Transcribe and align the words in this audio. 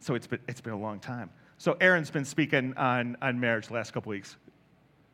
So 0.00 0.14
it's 0.14 0.26
been, 0.26 0.40
it's 0.48 0.60
been 0.60 0.72
a 0.72 0.78
long 0.78 0.98
time. 0.98 1.30
So 1.58 1.76
Aaron's 1.80 2.10
been 2.10 2.24
speaking 2.24 2.74
on, 2.76 3.16
on 3.20 3.38
marriage 3.38 3.68
the 3.68 3.74
last 3.74 3.92
couple 3.92 4.10
weeks. 4.10 4.36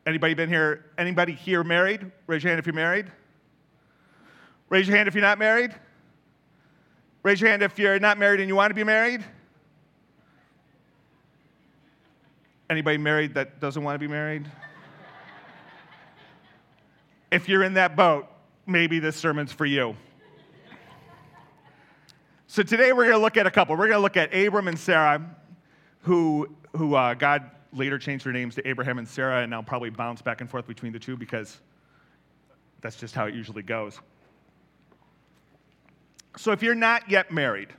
Anybody 0.05 0.33
been 0.33 0.49
here? 0.49 0.85
Anybody 0.97 1.33
here 1.33 1.63
married? 1.63 2.09
Raise 2.25 2.41
your 2.41 2.51
hand 2.51 2.59
if 2.59 2.65
you're 2.65 2.73
married. 2.73 3.11
Raise 4.69 4.87
your 4.87 4.95
hand 4.95 5.09
if 5.09 5.13
you're 5.13 5.21
not 5.21 5.37
married. 5.37 5.75
Raise 7.23 7.41
your 7.41 7.49
hand 7.49 7.61
if 7.61 7.77
you're 7.77 7.99
not 7.99 8.17
married 8.17 8.39
and 8.39 8.47
you 8.47 8.55
want 8.55 8.71
to 8.71 8.75
be 8.75 8.85
married. 8.85 9.23
Anybody 12.69 12.97
married 12.97 13.33
that 13.33 13.59
doesn't 13.59 13.83
want 13.83 13.95
to 13.95 13.99
be 13.99 14.07
married? 14.07 14.49
if 17.31 17.49
you're 17.49 17.63
in 17.63 17.73
that 17.73 17.97
boat, 17.97 18.27
maybe 18.65 18.99
this 18.99 19.17
sermon's 19.17 19.51
for 19.51 19.65
you. 19.65 19.95
So 22.57 22.63
today 22.63 22.91
we're 22.91 23.03
going 23.03 23.15
to 23.15 23.21
look 23.21 23.37
at 23.37 23.45
a 23.45 23.51
couple. 23.51 23.75
We're 23.75 23.85
going 23.85 23.99
to 23.99 24.01
look 24.01 24.17
at 24.17 24.33
Abram 24.33 24.67
and 24.67 24.79
Sarai, 24.79 25.23
who, 26.01 26.55
who 26.75 26.95
uh, 26.95 27.13
God 27.13 27.51
later 27.71 27.99
changed 27.99 28.25
their 28.25 28.33
names 28.33 28.55
to 28.55 28.67
Abraham 28.67 28.97
and 28.97 29.07
Sarah, 29.07 29.43
and 29.43 29.51
now 29.51 29.61
probably 29.61 29.91
bounce 29.91 30.23
back 30.23 30.41
and 30.41 30.49
forth 30.49 30.65
between 30.65 30.91
the 30.91 30.97
two 30.97 31.15
because 31.15 31.59
that's 32.81 32.95
just 32.95 33.13
how 33.13 33.27
it 33.27 33.35
usually 33.35 33.61
goes. 33.61 33.99
So 36.35 36.51
if 36.51 36.63
you're 36.63 36.73
not 36.73 37.07
yet 37.07 37.31
married, 37.31 37.69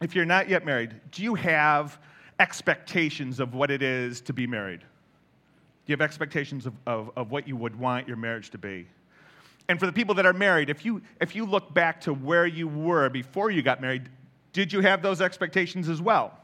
if 0.00 0.14
you're 0.14 0.24
not 0.24 0.48
yet 0.48 0.64
married, 0.64 0.98
do 1.10 1.22
you 1.22 1.34
have 1.34 1.98
expectations 2.40 3.38
of 3.38 3.52
what 3.52 3.70
it 3.70 3.82
is 3.82 4.22
to 4.22 4.32
be 4.32 4.46
married? 4.46 4.80
Do 4.80 4.86
you 5.88 5.92
have 5.92 6.00
expectations 6.00 6.64
of, 6.64 6.72
of, 6.86 7.10
of 7.16 7.30
what 7.30 7.46
you 7.46 7.54
would 7.58 7.78
want 7.78 8.08
your 8.08 8.16
marriage 8.16 8.48
to 8.52 8.56
be? 8.56 8.86
And 9.68 9.80
for 9.80 9.86
the 9.86 9.92
people 9.92 10.14
that 10.14 10.26
are 10.26 10.32
married, 10.32 10.70
if 10.70 10.84
you, 10.84 11.02
if 11.20 11.34
you 11.34 11.44
look 11.44 11.74
back 11.74 12.00
to 12.02 12.12
where 12.12 12.46
you 12.46 12.68
were 12.68 13.08
before 13.08 13.50
you 13.50 13.62
got 13.62 13.80
married, 13.80 14.08
did 14.52 14.72
you 14.72 14.80
have 14.80 15.02
those 15.02 15.20
expectations 15.20 15.88
as 15.88 16.00
well? 16.00 16.38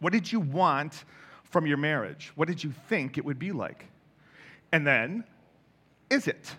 What 0.00 0.12
did 0.12 0.30
you 0.30 0.40
want 0.40 1.04
from 1.44 1.66
your 1.66 1.76
marriage? 1.76 2.32
What 2.34 2.48
did 2.48 2.62
you 2.62 2.72
think 2.88 3.18
it 3.18 3.24
would 3.24 3.38
be 3.38 3.52
like? 3.52 3.86
And 4.72 4.86
then, 4.86 5.24
is 6.10 6.26
it? 6.26 6.54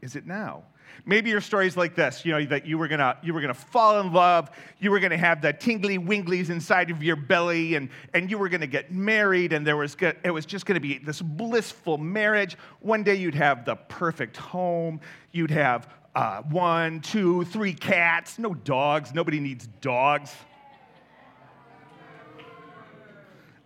Is 0.00 0.16
it 0.16 0.26
now? 0.26 0.62
Maybe 1.04 1.30
your 1.30 1.40
story's 1.40 1.76
like 1.76 1.94
this, 1.94 2.24
you 2.24 2.32
know, 2.32 2.44
that 2.46 2.66
you 2.66 2.78
were 2.78 2.88
gonna 2.88 3.16
you 3.22 3.34
were 3.34 3.40
gonna 3.40 3.54
fall 3.54 4.00
in 4.00 4.12
love, 4.12 4.50
you 4.78 4.90
were 4.90 5.00
gonna 5.00 5.16
have 5.16 5.42
the 5.42 5.52
tingly 5.52 5.98
winglies 5.98 6.50
inside 6.50 6.90
of 6.90 7.02
your 7.02 7.16
belly, 7.16 7.74
and, 7.74 7.88
and 8.14 8.30
you 8.30 8.38
were 8.38 8.48
gonna 8.48 8.66
get 8.66 8.92
married, 8.92 9.52
and 9.52 9.66
there 9.66 9.76
was 9.76 9.96
it 10.24 10.30
was 10.30 10.46
just 10.46 10.66
gonna 10.66 10.80
be 10.80 10.98
this 10.98 11.20
blissful 11.20 11.98
marriage. 11.98 12.56
One 12.80 13.02
day 13.02 13.16
you'd 13.16 13.34
have 13.34 13.64
the 13.64 13.76
perfect 13.76 14.36
home, 14.36 15.00
you'd 15.32 15.50
have 15.50 15.88
uh, 16.14 16.42
one, 16.42 17.00
two, 17.00 17.44
three 17.44 17.74
cats, 17.74 18.38
no 18.38 18.54
dogs, 18.54 19.12
nobody 19.12 19.38
needs 19.38 19.66
dogs. 19.80 20.34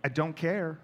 I 0.03 0.09
don't 0.09 0.35
care. 0.35 0.79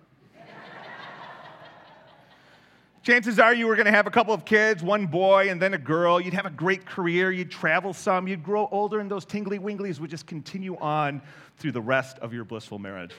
Chances 3.08 3.40
are 3.40 3.54
you 3.54 3.68
were 3.68 3.78
going 3.78 3.86
to 3.86 3.92
have 3.94 4.06
a 4.06 4.12
couple 4.12 4.34
of 4.34 4.44
kids, 4.44 4.84
one 4.84 5.08
boy 5.08 5.50
and 5.50 5.62
then 5.62 5.74
a 5.74 5.78
girl. 5.78 6.20
You'd 6.20 6.34
have 6.34 6.46
a 6.46 6.50
great 6.50 6.86
career. 6.86 7.32
You'd 7.32 7.50
travel 7.50 7.94
some. 7.94 8.28
You'd 8.28 8.44
grow 8.44 8.68
older, 8.70 9.00
and 9.00 9.10
those 9.10 9.24
tingly 9.24 9.60
winglies 9.60 10.02
would 10.02 10.10
just 10.10 10.28
continue 10.28 10.76
on 10.80 11.22
through 11.56 11.72
the 11.72 11.80
rest 11.80 12.20
of 12.20 12.34
your 12.34 12.44
blissful 12.44 12.80
marriage. 12.80 13.14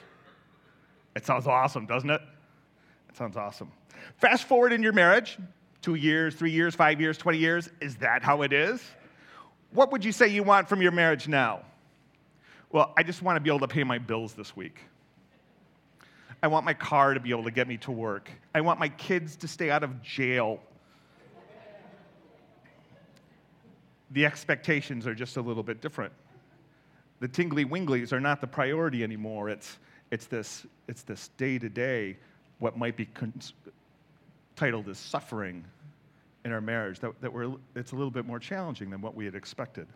It 1.15 1.25
sounds 1.25 1.47
awesome, 1.47 1.87
doesn't 1.87 2.11
it? 2.11 2.21
It 3.09 3.17
sounds 3.17 3.35
awesome. 3.35 3.71
Fast 4.17 4.43
forward 4.43 4.73
in 4.73 4.83
your 4.83 4.93
marriage 4.93 5.39
two 5.81 5.95
years, 5.95 6.35
three 6.35 6.51
years, 6.51 6.75
five 6.75 7.01
years, 7.01 7.17
20 7.17 7.39
years. 7.39 7.71
Is 7.81 7.95
that 7.95 8.21
how 8.21 8.43
it 8.43 8.53
is? 8.53 8.83
What 9.71 9.91
would 9.91 10.05
you 10.05 10.11
say 10.11 10.27
you 10.27 10.43
want 10.43 10.69
from 10.69 10.83
your 10.83 10.91
marriage 10.91 11.27
now? 11.27 11.63
Well, 12.71 12.93
I 12.95 13.01
just 13.01 13.23
want 13.23 13.37
to 13.37 13.39
be 13.39 13.49
able 13.49 13.61
to 13.61 13.67
pay 13.67 13.83
my 13.83 13.97
bills 13.97 14.35
this 14.35 14.55
week. 14.55 14.81
I 16.41 16.47
want 16.47 16.65
my 16.65 16.73
car 16.73 17.13
to 17.13 17.19
be 17.19 17.31
able 17.31 17.43
to 17.43 17.51
get 17.51 17.67
me 17.67 17.77
to 17.77 17.91
work. 17.91 18.31
I 18.55 18.61
want 18.61 18.79
my 18.79 18.89
kids 18.89 19.35
to 19.37 19.47
stay 19.47 19.69
out 19.69 19.83
of 19.83 20.01
jail. 20.01 20.61
The 24.11 24.25
expectations 24.25 25.05
are 25.05 25.13
just 25.13 25.37
a 25.37 25.41
little 25.41 25.63
bit 25.63 25.81
different. 25.81 26.13
The 27.19 27.27
tingly 27.27 27.65
winglies 27.65 28.13
are 28.13 28.21
not 28.21 28.39
the 28.39 28.47
priority 28.47 29.03
anymore. 29.03 29.49
It's, 29.49 29.77
it's 30.11 30.25
this 30.25 30.65
it's 30.87 31.03
this 31.03 31.29
day 31.37 31.59
to 31.59 31.69
day, 31.69 32.17
what 32.59 32.77
might 32.77 32.95
be 32.95 33.07
titled 34.55 34.87
as 34.87 34.97
suffering 34.97 35.65
in 36.45 36.53
our 36.53 36.61
marriage, 36.61 36.99
that, 36.99 37.19
that 37.21 37.31
we're, 37.31 37.51
it's 37.75 37.91
a 37.91 37.95
little 37.95 38.11
bit 38.11 38.25
more 38.25 38.39
challenging 38.39 38.89
than 38.89 39.01
what 39.01 39.13
we 39.13 39.25
had 39.25 39.35
expected. 39.35 39.87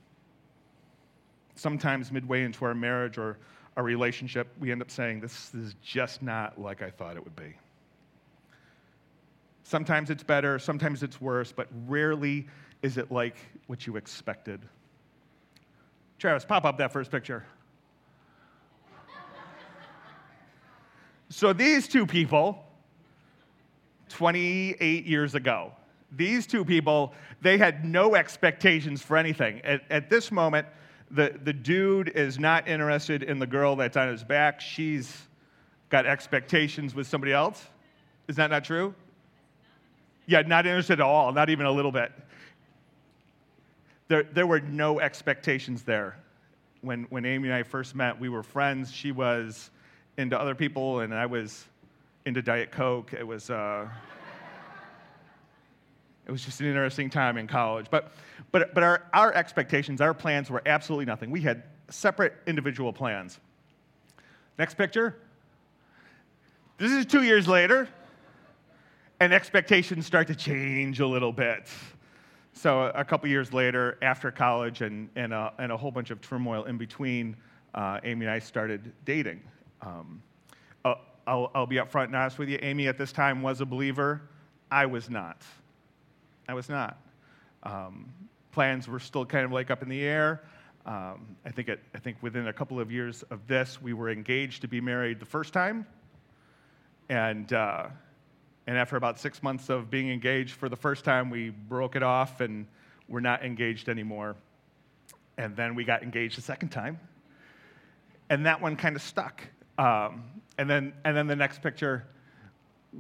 Sometimes, 1.56 2.12
midway 2.12 2.44
into 2.44 2.66
our 2.66 2.74
marriage 2.74 3.18
or 3.18 3.38
a 3.76 3.84
relationship, 3.84 4.48
we 4.60 4.72
end 4.72 4.82
up 4.82 4.92
saying, 4.92 5.20
This 5.20 5.54
is 5.54 5.76
just 5.82 6.22
not 6.22 6.60
like 6.60 6.82
I 6.82 6.90
thought 6.90 7.16
it 7.16 7.24
would 7.24 7.36
be. 7.36 7.54
Sometimes 9.64 10.10
it's 10.10 10.24
better, 10.24 10.60
sometimes 10.60 11.04
it's 11.04 11.20
worse, 11.20 11.52
but 11.52 11.68
rarely 11.88 12.48
is 12.82 12.98
it 12.98 13.12
like 13.12 13.38
what 13.68 13.88
you 13.88 13.96
expected. 13.96 14.62
Travis, 16.20 16.46
pop 16.46 16.66
up 16.66 16.78
that 16.78 16.92
first 16.92 17.10
picture. 17.10 17.46
so 21.30 21.54
these 21.54 21.88
two 21.88 22.06
people, 22.06 22.64
28 24.10 25.06
years 25.06 25.34
ago, 25.34 25.72
these 26.16 26.46
two 26.46 26.64
people, 26.64 27.14
they 27.42 27.58
had 27.58 27.84
no 27.84 28.16
expectations 28.16 29.02
for 29.02 29.18
anything. 29.18 29.62
At, 29.62 29.82
at 29.90 30.10
this 30.10 30.32
moment, 30.32 30.68
the, 31.14 31.40
the 31.44 31.54
dude 31.54 32.10
is 32.10 32.40
not 32.40 32.68
interested 32.68 33.22
in 33.24 33.38
the 33.38 33.46
girl 33.46 33.76
that's 33.76 33.96
on 33.96 34.08
his 34.08 34.24
back. 34.24 34.60
She's 34.60 35.16
got 35.90 36.08
expectations 36.08 36.96
with 36.96 37.06
somebody 37.06 37.32
else. 37.32 37.64
Is 38.28 38.36
that 38.38 38.50
not 38.50 38.64
true? 38.64 38.96
Yeah, 40.26 40.42
not 40.42 40.66
interested 40.66 40.94
at 40.94 41.02
all, 41.02 41.32
not 41.32 41.50
even 41.50 41.68
a 41.68 41.72
little 41.72 41.92
bit. 41.92 42.12
There, 44.08 44.24
there 44.24 44.48
were 44.48 44.60
no 44.60 45.00
expectations 45.00 45.84
there. 45.84 46.18
When, 46.82 47.04
when 47.04 47.26
Amy 47.26 47.50
and 47.50 47.56
I 47.56 47.64
first 47.64 47.96
met, 47.96 48.20
we 48.20 48.28
were 48.30 48.44
friends. 48.44 48.92
She 48.92 49.12
was 49.12 49.70
into 50.18 50.40
other 50.40 50.56
people, 50.56 51.02
and 51.02 51.14
I 51.14 51.28
was 51.28 51.66
into 52.26 52.42
Diet 52.42 52.72
Coke. 52.72 53.14
It 53.14 53.26
was. 53.26 53.50
Uh, 53.50 53.88
it 56.26 56.32
was 56.32 56.44
just 56.44 56.60
an 56.62 56.68
interesting 56.68 57.10
time 57.10 57.38
in 57.38 57.48
college. 57.48 57.88
But, 57.90 58.12
but, 58.52 58.74
but 58.74 58.84
our, 58.84 59.04
our 59.14 59.34
expectations, 59.34 60.02
our 60.02 60.14
plans 60.14 60.50
were 60.50 60.62
absolutely 60.66 61.06
nothing. 61.06 61.32
We 61.32 61.42
had 61.42 61.64
separate 61.90 62.34
individual 62.48 62.94
plans. 62.94 63.40
Next 64.58 64.76
picture. 64.76 65.18
This 66.78 66.92
is 66.92 67.06
two 67.06 67.24
years 67.24 67.48
later, 67.48 67.88
and 69.20 69.34
expectations 69.34 70.06
start 70.06 70.28
to 70.28 70.36
change 70.36 71.00
a 71.00 71.08
little 71.08 71.32
bit. 71.32 71.68
So, 72.54 72.84
a 72.94 73.04
couple 73.04 73.28
years 73.30 73.52
later, 73.52 73.98
after 74.02 74.32
college 74.32 74.82
and, 74.82 75.10
and, 75.16 75.34
a, 75.34 75.54
and 75.58 75.72
a 75.72 75.78
whole 75.78 75.92
bunch 75.92 76.12
of 76.12 76.22
turmoil 76.22 76.66
in 76.66 76.78
between, 76.78 77.36
uh, 77.74 78.00
Amy 78.04 78.26
and 78.26 78.34
I 78.34 78.40
started 78.40 78.94
dating. 79.06 79.42
Um, 79.82 80.22
I'll, 81.26 81.52
I'll 81.56 81.68
be 81.68 81.78
upfront 81.78 82.06
and 82.06 82.16
honest 82.16 82.38
with 82.38 82.50
you. 82.50 82.60
Amy 82.62 82.88
at 82.88 82.98
this 82.98 83.12
time 83.12 83.42
was 83.42 83.62
a 83.62 83.66
believer. 83.66 84.22
I 84.70 84.86
was 84.86 85.10
not. 85.10 85.44
I 86.48 86.54
was 86.54 86.70
not. 86.70 86.98
Um, 87.64 88.12
plans 88.52 88.88
were 88.88 89.00
still 89.00 89.26
kind 89.26 89.46
of 89.46 89.52
like 89.52 89.72
up 89.72 89.82
in 89.82 89.90
the 89.90 90.02
air. 90.02 90.44
Um, 90.86 91.38
I, 91.46 91.50
think 91.50 91.70
it, 91.70 91.80
I 91.96 92.00
think 92.00 92.18
within 92.22 92.48
a 92.48 92.54
couple 92.54 92.80
of 92.80 92.92
years 92.92 93.24
of 93.24 93.48
this, 93.48 93.82
we 93.82 93.94
were 93.94 94.10
engaged 94.10 94.62
to 94.62 94.68
be 94.68 94.82
married 94.82 95.20
the 95.20 95.26
first 95.26 95.54
time. 95.54 95.86
And, 97.10 97.52
uh, 97.54 97.88
and 98.68 98.78
after 98.78 98.98
about 98.98 99.20
six 99.20 99.42
months 99.42 99.70
of 99.70 99.90
being 99.90 100.10
engaged 100.12 100.54
for 100.54 100.68
the 100.68 100.76
first 100.76 101.06
time, 101.06 101.30
we 101.30 101.50
broke 101.50 101.96
it 101.96 102.04
off 102.04 102.42
and 102.42 102.68
we're 103.08 103.22
not 103.22 103.44
engaged 103.44 103.88
anymore. 103.88 104.36
And 105.38 105.56
then 105.56 105.74
we 105.74 105.84
got 105.84 106.04
engaged 106.04 106.38
a 106.38 106.42
second 106.42 106.70
time. 106.70 107.00
And 108.30 108.46
that 108.46 108.62
one 108.62 108.76
kind 108.76 108.96
of 108.96 109.02
stuck. 109.02 109.42
Um, 109.78 110.24
and, 110.58 110.70
then, 110.70 110.94
and 111.06 111.16
then 111.16 111.28
the 111.28 111.36
next 111.36 111.62
picture, 111.62 112.06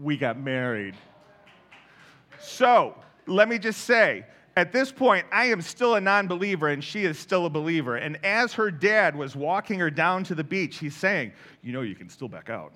we 0.01 0.17
got 0.17 0.39
married. 0.39 0.95
So, 2.39 2.95
let 3.27 3.49
me 3.49 3.57
just 3.57 3.81
say 3.81 4.25
At 4.55 4.71
this 4.71 4.91
point, 4.91 5.25
I 5.31 5.45
am 5.45 5.61
still 5.61 5.95
a 5.95 6.01
non 6.01 6.27
believer 6.27 6.67
and 6.67 6.83
she 6.83 7.05
is 7.05 7.17
still 7.17 7.45
a 7.45 7.49
believer. 7.49 7.95
And 7.95 8.23
as 8.23 8.53
her 8.53 8.69
dad 8.69 9.15
was 9.15 9.35
walking 9.35 9.79
her 9.79 9.89
down 9.89 10.23
to 10.25 10.35
the 10.35 10.43
beach, 10.43 10.77
he's 10.77 10.95
saying, 10.95 11.33
You 11.63 11.73
know, 11.73 11.81
you 11.81 11.95
can 11.95 12.09
still 12.09 12.27
back 12.27 12.49
out. 12.49 12.73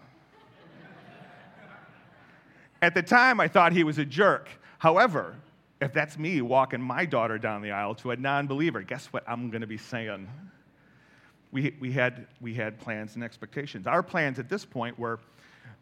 At 2.82 2.94
the 2.94 3.02
time, 3.02 3.40
I 3.40 3.48
thought 3.48 3.72
he 3.72 3.84
was 3.84 3.98
a 3.98 4.06
jerk. 4.06 4.50
However, 4.78 5.36
if 5.82 5.94
that's 5.94 6.18
me 6.18 6.42
walking 6.42 6.82
my 6.82 7.06
daughter 7.06 7.38
down 7.38 7.62
the 7.62 7.72
aisle 7.72 7.96
to 7.96 8.12
a 8.12 8.16
non 8.16 8.48
believer, 8.48 8.82
guess 8.82 9.08
what 9.08 9.24
I'm 9.28 9.50
going 9.50 9.62
to 9.62 9.68
be 9.68 9.78
saying? 9.78 10.28
We, 11.52 11.76
we, 11.80 11.92
had, 11.92 12.28
we 12.42 12.54
had 12.54 12.80
plans 12.80 13.16
and 13.16 13.24
expectations. 13.24 13.88
Our 13.88 14.04
plans 14.04 14.38
at 14.38 14.50
this 14.50 14.66
point 14.66 15.00
were 15.00 15.20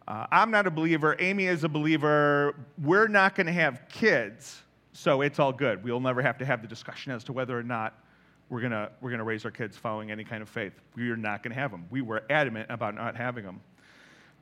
uh, 0.08 0.28
I'm 0.32 0.52
not 0.52 0.68
a 0.68 0.72
believer, 0.72 1.16
Amy 1.20 1.46
is 1.46 1.64
a 1.64 1.70
believer, 1.70 2.56
we're 2.82 3.08
not 3.08 3.36
going 3.36 3.48
to 3.48 3.54
have 3.54 3.82
kids, 3.90 4.62
so 4.94 5.22
it's 5.22 5.40
all 5.40 5.52
good. 5.52 5.84
We'll 5.84 6.00
never 6.00 6.22
have 6.22 6.38
to 6.40 6.46
have 6.46 6.62
the 6.62 6.68
discussion 6.68 7.12
as 7.12 7.24
to 7.26 7.34
whether 7.34 7.58
or 7.58 7.64
not 7.64 8.02
we're 8.50 8.60
going 8.60 8.72
to 8.72 8.92
we're 9.02 9.10
gonna 9.10 9.24
raise 9.24 9.44
our 9.44 9.52
kids 9.52 9.76
following 9.76 10.12
any 10.12 10.24
kind 10.24 10.44
of 10.44 10.50
faith. 10.50 10.74
We 10.96 11.10
are 11.10 11.18
not 11.18 11.42
going 11.42 11.54
to 11.54 11.60
have 11.60 11.72
them. 11.72 11.86
We 11.90 12.02
were 12.02 12.24
adamant 12.30 12.70
about 12.70 12.94
not 12.94 13.16
having 13.16 13.44
them. 13.44 13.60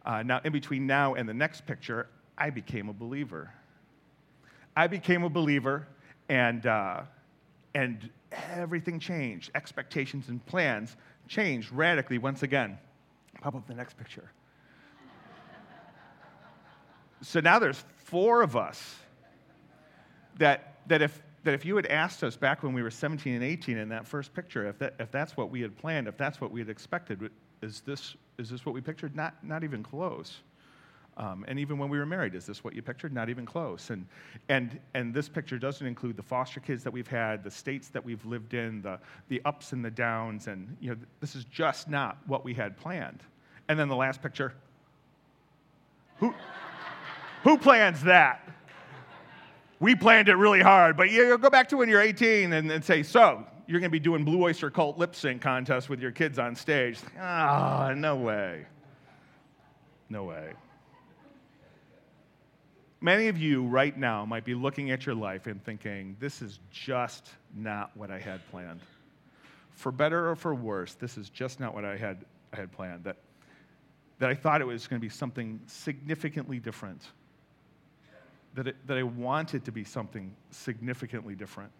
Uh, 0.06 0.21
now, 0.24 0.42
in 0.44 0.51
between 0.51 0.86
now 0.86 1.13
and 1.15 1.27
the 1.27 1.33
next 1.33 1.65
picture, 1.65 2.07
I 2.38 2.50
became 2.50 2.89
a 2.89 2.94
believer. 2.94 3.54
I 4.75 4.88
became 4.88 5.24
a 5.24 5.30
believer, 5.30 5.88
and, 6.30 6.65
uh, 6.65 7.04
and 7.75 8.10
everything 8.56 9.00
changed. 9.00 9.51
Expectations 9.56 10.30
and 10.30 10.45
plans 10.45 10.98
changed 11.27 11.71
radically 11.71 12.18
once 12.18 12.44
again. 12.44 12.77
Pop 13.42 13.56
up 13.56 13.68
the 13.68 13.75
next 13.75 13.98
picture. 13.98 14.31
So 17.24 17.40
now 17.40 17.58
there's 17.58 17.84
four 17.98 18.42
of 18.42 18.56
us 18.56 18.96
that, 20.38 20.75
that, 20.88 21.02
if, 21.02 21.22
that 21.44 21.54
if 21.54 21.66
you 21.66 21.75
had 21.75 21.86
asked 21.88 22.24
us 22.24 22.36
back 22.36 22.64
when 22.64 22.74
we 22.74 22.84
were 22.84 22.92
17 22.92 23.34
and 23.34 23.44
18 23.44 23.78
in 23.78 23.90
that 23.90 24.06
first 24.06 24.34
picture, 24.34 24.68
if, 24.68 24.78
that, 24.80 24.96
if 25.00 25.10
that's 25.12 25.38
what 25.38 25.50
we 25.50 25.62
had 25.62 25.75
planned, 25.78 26.08
if 26.08 26.18
that's 26.18 26.42
what 26.42 26.52
we 26.52 26.60
had 26.60 26.70
expected, 26.70 27.30
is 27.62 27.81
this, 27.81 28.16
is 28.38 28.50
this 28.50 28.66
what 28.66 28.75
we 28.75 28.81
pictured? 28.81 29.16
Not, 29.16 29.36
not 29.44 29.64
even 29.64 29.84
close. 29.84 30.40
Um, 31.16 31.46
and 31.48 31.60
even 31.60 31.78
when 31.78 31.90
we 31.90 32.00
were 32.00 32.06
married, 32.06 32.34
is 32.34 32.46
this 32.46 32.64
what 32.64 32.74
you 32.74 32.81
pictured? 32.81 33.14
Not 33.14 33.30
even 33.30 33.46
close. 33.46 33.92
And, 33.92 34.06
and, 34.50 34.80
and 34.96 35.14
this 35.14 35.30
picture 35.30 35.60
doesn't 35.60 35.86
include 35.86 36.18
the 36.18 36.24
foster 36.24 36.60
kids 36.60 36.84
that 36.84 36.92
we've 36.92 37.08
had, 37.08 37.44
the 37.44 37.52
states 37.52 37.90
that 37.90 38.04
we've 38.04 38.25
lived 38.25 38.56
in, 38.56 38.81
the, 38.81 39.00
the 39.30 39.42
ups 39.46 39.74
and 39.74 39.86
the 39.86 39.92
downs. 39.92 40.48
And 40.48 40.75
you 40.81 40.90
know, 40.90 40.98
this 41.22 41.36
is 41.36 41.46
just 41.46 41.88
not 41.88 42.18
what 42.25 42.44
we 42.44 42.54
had 42.54 42.75
planned. 42.78 43.22
And 43.70 43.80
then 43.80 43.90
the 43.90 43.96
last 43.96 44.22
picture. 44.22 44.54
Who, 46.18 46.34
who 47.44 47.57
plans 47.57 48.04
that? 48.04 48.48
We 49.80 49.95
planned 49.95 50.30
it 50.30 50.36
really 50.36 50.62
hard, 50.62 50.95
but 50.95 51.12
you 51.12 51.38
go 51.38 51.50
back 51.50 51.69
to 51.69 51.78
when 51.78 51.90
you're 51.90 52.01
18 52.01 52.54
and, 52.54 52.72
and 52.72 52.84
say, 52.84 53.04
so, 53.04 53.45
you're 53.68 53.80
going 53.80 53.90
to 53.90 53.94
be 53.94 54.00
doing 54.00 54.24
Blue 54.24 54.42
Oyster 54.42 54.69
Cult 54.69 54.98
lip 54.98 55.16
sync 55.16 55.42
contest 55.42 55.90
with 55.90 56.00
your 56.00 56.12
kids 56.12 56.40
on 56.40 56.56
stage. 56.56 57.00
Ah, 57.19 57.90
oh, 57.90 57.94
no 57.94 58.16
way. 58.16 58.66
No 60.10 60.24
way. 60.25 60.54
Many 63.01 63.28
of 63.28 63.38
you 63.38 63.63
right 63.63 63.98
now 63.98 64.25
might 64.25 64.46
be 64.46 64.54
looking 64.54 64.92
at 64.92 65.06
your 65.06 65.16
life 65.16 65.48
and 65.48 65.62
thinking, 65.63 66.16
this 66.19 66.42
is 66.42 66.60
just 66.72 67.30
not 67.54 67.92
what 67.98 68.10
I 68.10 68.19
had 68.19 68.39
planned. 68.50 68.80
For 69.74 69.92
better 69.92 70.30
or 70.30 70.36
for 70.36 70.56
worse, 70.56 70.94
this 70.94 71.18
is 71.18 71.30
just 71.30 71.60
not 71.60 71.74
what 71.74 71.84
I 71.84 71.98
had, 71.98 72.24
I 72.54 72.57
had 72.57 72.72
planned. 72.72 73.04
That, 73.04 73.18
that 74.19 74.30
I 74.30 74.36
thought 74.36 74.62
it 74.62 74.68
was 74.68 74.88
going 74.88 75.01
to 75.01 75.06
be 75.06 75.10
something 75.10 75.60
significantly 75.68 76.60
different. 76.60 77.01
That, 78.56 78.68
it, 78.68 78.88
that 78.88 78.98
I 78.98 79.04
wanted 79.04 79.66
to 79.66 79.72
be 79.72 79.84
something 79.84 80.36
significantly 80.52 81.34
different. 81.34 81.72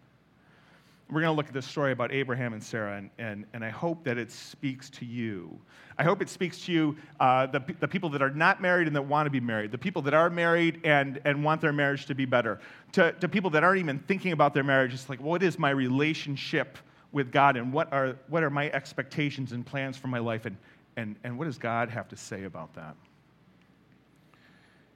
We're 1.08 1.20
going 1.20 1.32
to 1.32 1.36
look 1.36 1.46
at 1.46 1.52
this 1.52 1.66
story 1.66 1.92
about 1.92 2.10
Abraham 2.12 2.52
and 2.52 2.62
Sarah, 2.62 2.96
and, 2.96 3.10
and, 3.18 3.44
and 3.52 3.64
I 3.64 3.68
hope 3.68 4.02
that 4.04 4.18
it 4.18 4.32
speaks 4.32 4.90
to 4.90 5.04
you. 5.04 5.56
I 5.98 6.02
hope 6.02 6.20
it 6.20 6.28
speaks 6.28 6.64
to 6.64 6.72
you, 6.72 6.96
uh, 7.20 7.46
the, 7.46 7.62
the 7.78 7.86
people 7.86 8.08
that 8.10 8.22
are 8.22 8.30
not 8.30 8.60
married 8.60 8.88
and 8.88 8.96
that 8.96 9.02
want 9.02 9.26
to 9.26 9.30
be 9.30 9.38
married, 9.38 9.70
the 9.70 9.78
people 9.78 10.02
that 10.02 10.14
are 10.14 10.30
married 10.30 10.80
and, 10.82 11.20
and 11.24 11.44
want 11.44 11.60
their 11.60 11.72
marriage 11.72 12.06
to 12.06 12.14
be 12.14 12.24
better, 12.24 12.58
to, 12.92 13.12
to 13.12 13.28
people 13.28 13.50
that 13.50 13.62
aren't 13.62 13.78
even 13.78 14.00
thinking 14.00 14.32
about 14.32 14.54
their 14.54 14.64
marriage. 14.64 14.94
It's 14.94 15.08
like, 15.08 15.20
what 15.20 15.42
is 15.42 15.58
my 15.58 15.70
relationship 15.70 16.78
with 17.12 17.30
God, 17.30 17.56
and 17.56 17.72
what 17.72 17.92
are, 17.92 18.16
what 18.28 18.42
are 18.42 18.50
my 18.50 18.70
expectations 18.70 19.52
and 19.52 19.64
plans 19.64 19.96
for 19.96 20.08
my 20.08 20.18
life, 20.18 20.46
and, 20.46 20.56
and, 20.96 21.14
and 21.22 21.38
what 21.38 21.44
does 21.44 21.58
God 21.58 21.88
have 21.90 22.08
to 22.08 22.16
say 22.16 22.44
about 22.44 22.74
that? 22.74 22.96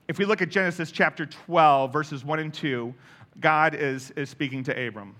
If 0.08 0.18
we 0.18 0.24
look 0.24 0.40
at 0.40 0.48
Genesis 0.48 0.90
chapter 0.90 1.26
12, 1.26 1.92
verses 1.92 2.24
1 2.24 2.38
and 2.38 2.52
2, 2.52 2.94
God 3.40 3.74
is, 3.74 4.10
is 4.12 4.30
speaking 4.30 4.64
to 4.64 4.86
Abram. 4.86 5.14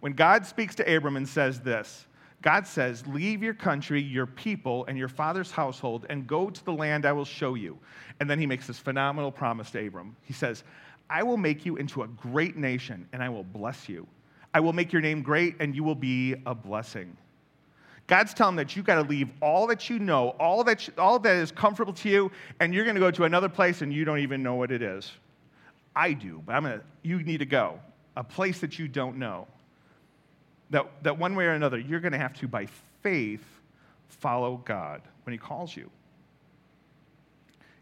When 0.00 0.14
God 0.14 0.46
speaks 0.46 0.74
to 0.76 0.96
Abram 0.96 1.18
and 1.18 1.28
says 1.28 1.60
this, 1.60 2.06
God 2.40 2.66
says, 2.66 3.06
Leave 3.06 3.42
your 3.42 3.52
country, 3.52 4.00
your 4.00 4.24
people, 4.24 4.86
and 4.86 4.96
your 4.96 5.08
father's 5.08 5.50
household, 5.50 6.06
and 6.08 6.26
go 6.26 6.48
to 6.48 6.64
the 6.64 6.72
land 6.72 7.04
I 7.04 7.12
will 7.12 7.26
show 7.26 7.54
you. 7.54 7.78
And 8.18 8.30
then 8.30 8.38
he 8.38 8.46
makes 8.46 8.66
this 8.66 8.78
phenomenal 8.78 9.30
promise 9.30 9.70
to 9.72 9.86
Abram. 9.86 10.16
He 10.22 10.32
says, 10.32 10.64
I 11.10 11.22
will 11.22 11.36
make 11.36 11.66
you 11.66 11.76
into 11.76 12.02
a 12.02 12.08
great 12.08 12.56
nation, 12.56 13.06
and 13.12 13.22
I 13.22 13.28
will 13.28 13.44
bless 13.44 13.86
you. 13.86 14.06
I 14.54 14.60
will 14.60 14.72
make 14.72 14.94
your 14.94 15.02
name 15.02 15.20
great, 15.20 15.56
and 15.60 15.76
you 15.76 15.84
will 15.84 15.94
be 15.94 16.36
a 16.46 16.54
blessing. 16.54 17.14
God's 18.10 18.34
telling 18.34 18.54
him 18.54 18.56
that 18.56 18.74
you've 18.74 18.84
got 18.84 18.96
to 18.96 19.08
leave 19.08 19.28
all 19.40 19.68
that 19.68 19.88
you 19.88 20.00
know, 20.00 20.30
all 20.40 20.64
that, 20.64 20.88
all 20.98 21.20
that 21.20 21.36
is 21.36 21.52
comfortable 21.52 21.92
to 21.92 22.08
you, 22.08 22.32
and 22.58 22.74
you're 22.74 22.82
going 22.82 22.96
to 22.96 23.00
go 23.00 23.12
to 23.12 23.22
another 23.22 23.48
place 23.48 23.82
and 23.82 23.94
you 23.94 24.04
don't 24.04 24.18
even 24.18 24.42
know 24.42 24.56
what 24.56 24.72
it 24.72 24.82
is. 24.82 25.12
I 25.94 26.14
do, 26.14 26.42
but 26.44 26.56
I'm 26.56 26.64
gonna, 26.64 26.80
you 27.02 27.22
need 27.22 27.38
to 27.38 27.46
go. 27.46 27.78
A 28.16 28.24
place 28.24 28.58
that 28.62 28.80
you 28.80 28.88
don't 28.88 29.16
know 29.16 29.46
that, 30.70 30.88
that 31.04 31.18
one 31.18 31.36
way 31.36 31.44
or 31.44 31.52
another, 31.52 31.78
you're 31.78 32.00
going 32.00 32.10
to 32.10 32.18
have 32.18 32.32
to, 32.40 32.48
by 32.48 32.66
faith, 33.00 33.44
follow 34.08 34.60
God 34.64 35.02
when 35.22 35.32
He 35.32 35.38
calls 35.38 35.76
you. 35.76 35.88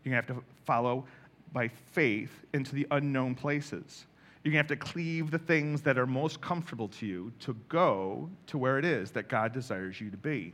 You're 0.05 0.13
going 0.13 0.23
to 0.23 0.35
have 0.35 0.43
to 0.43 0.45
follow 0.67 1.07
by 1.55 1.69
faith 1.69 2.45
into 2.53 2.75
the 2.75 2.87
unknown 2.91 3.35
places. 3.35 4.05
You're 4.43 4.53
going 4.53 4.65
to 4.65 4.75
have 4.75 4.81
to 4.81 4.93
cleave 4.93 5.31
the 5.31 5.39
things 5.39 5.83
that 5.83 5.99
are 5.99 6.07
most 6.07 6.41
comfortable 6.41 6.89
to 6.89 7.07
you 7.07 7.33
to 7.41 7.55
go 7.69 8.31
to 8.47 8.59
where 8.59 8.79
it 8.79 8.85
is 8.85 9.11
that 9.13 9.29
God 9.29 9.53
desires 9.53 10.01
you 10.01 10.11
to 10.11 10.17
be. 10.17 10.53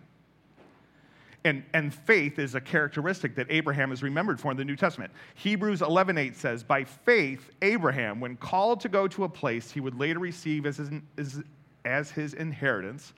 And, 1.44 1.62
and 1.74 1.92
faith 1.92 2.38
is 2.38 2.54
a 2.54 2.60
characteristic 2.60 3.34
that 3.34 3.46
Abraham 3.50 3.92
is 3.92 4.02
remembered 4.02 4.40
for 4.40 4.50
in 4.50 4.56
the 4.56 4.64
New 4.64 4.76
Testament. 4.76 5.12
Hebrews 5.34 5.80
11:8 5.82 6.34
says, 6.36 6.62
"By 6.64 6.84
faith, 6.84 7.50
Abraham, 7.60 8.18
when 8.18 8.36
called 8.36 8.80
to 8.80 8.88
go 8.88 9.06
to 9.08 9.24
a 9.24 9.28
place 9.28 9.70
he 9.70 9.80
would 9.80 9.98
later 9.98 10.20
receive 10.20 10.64
as 10.64 10.78
his, 10.78 10.90
as, 11.18 11.42
as 11.84 12.10
his 12.10 12.32
inheritance, 12.32 13.12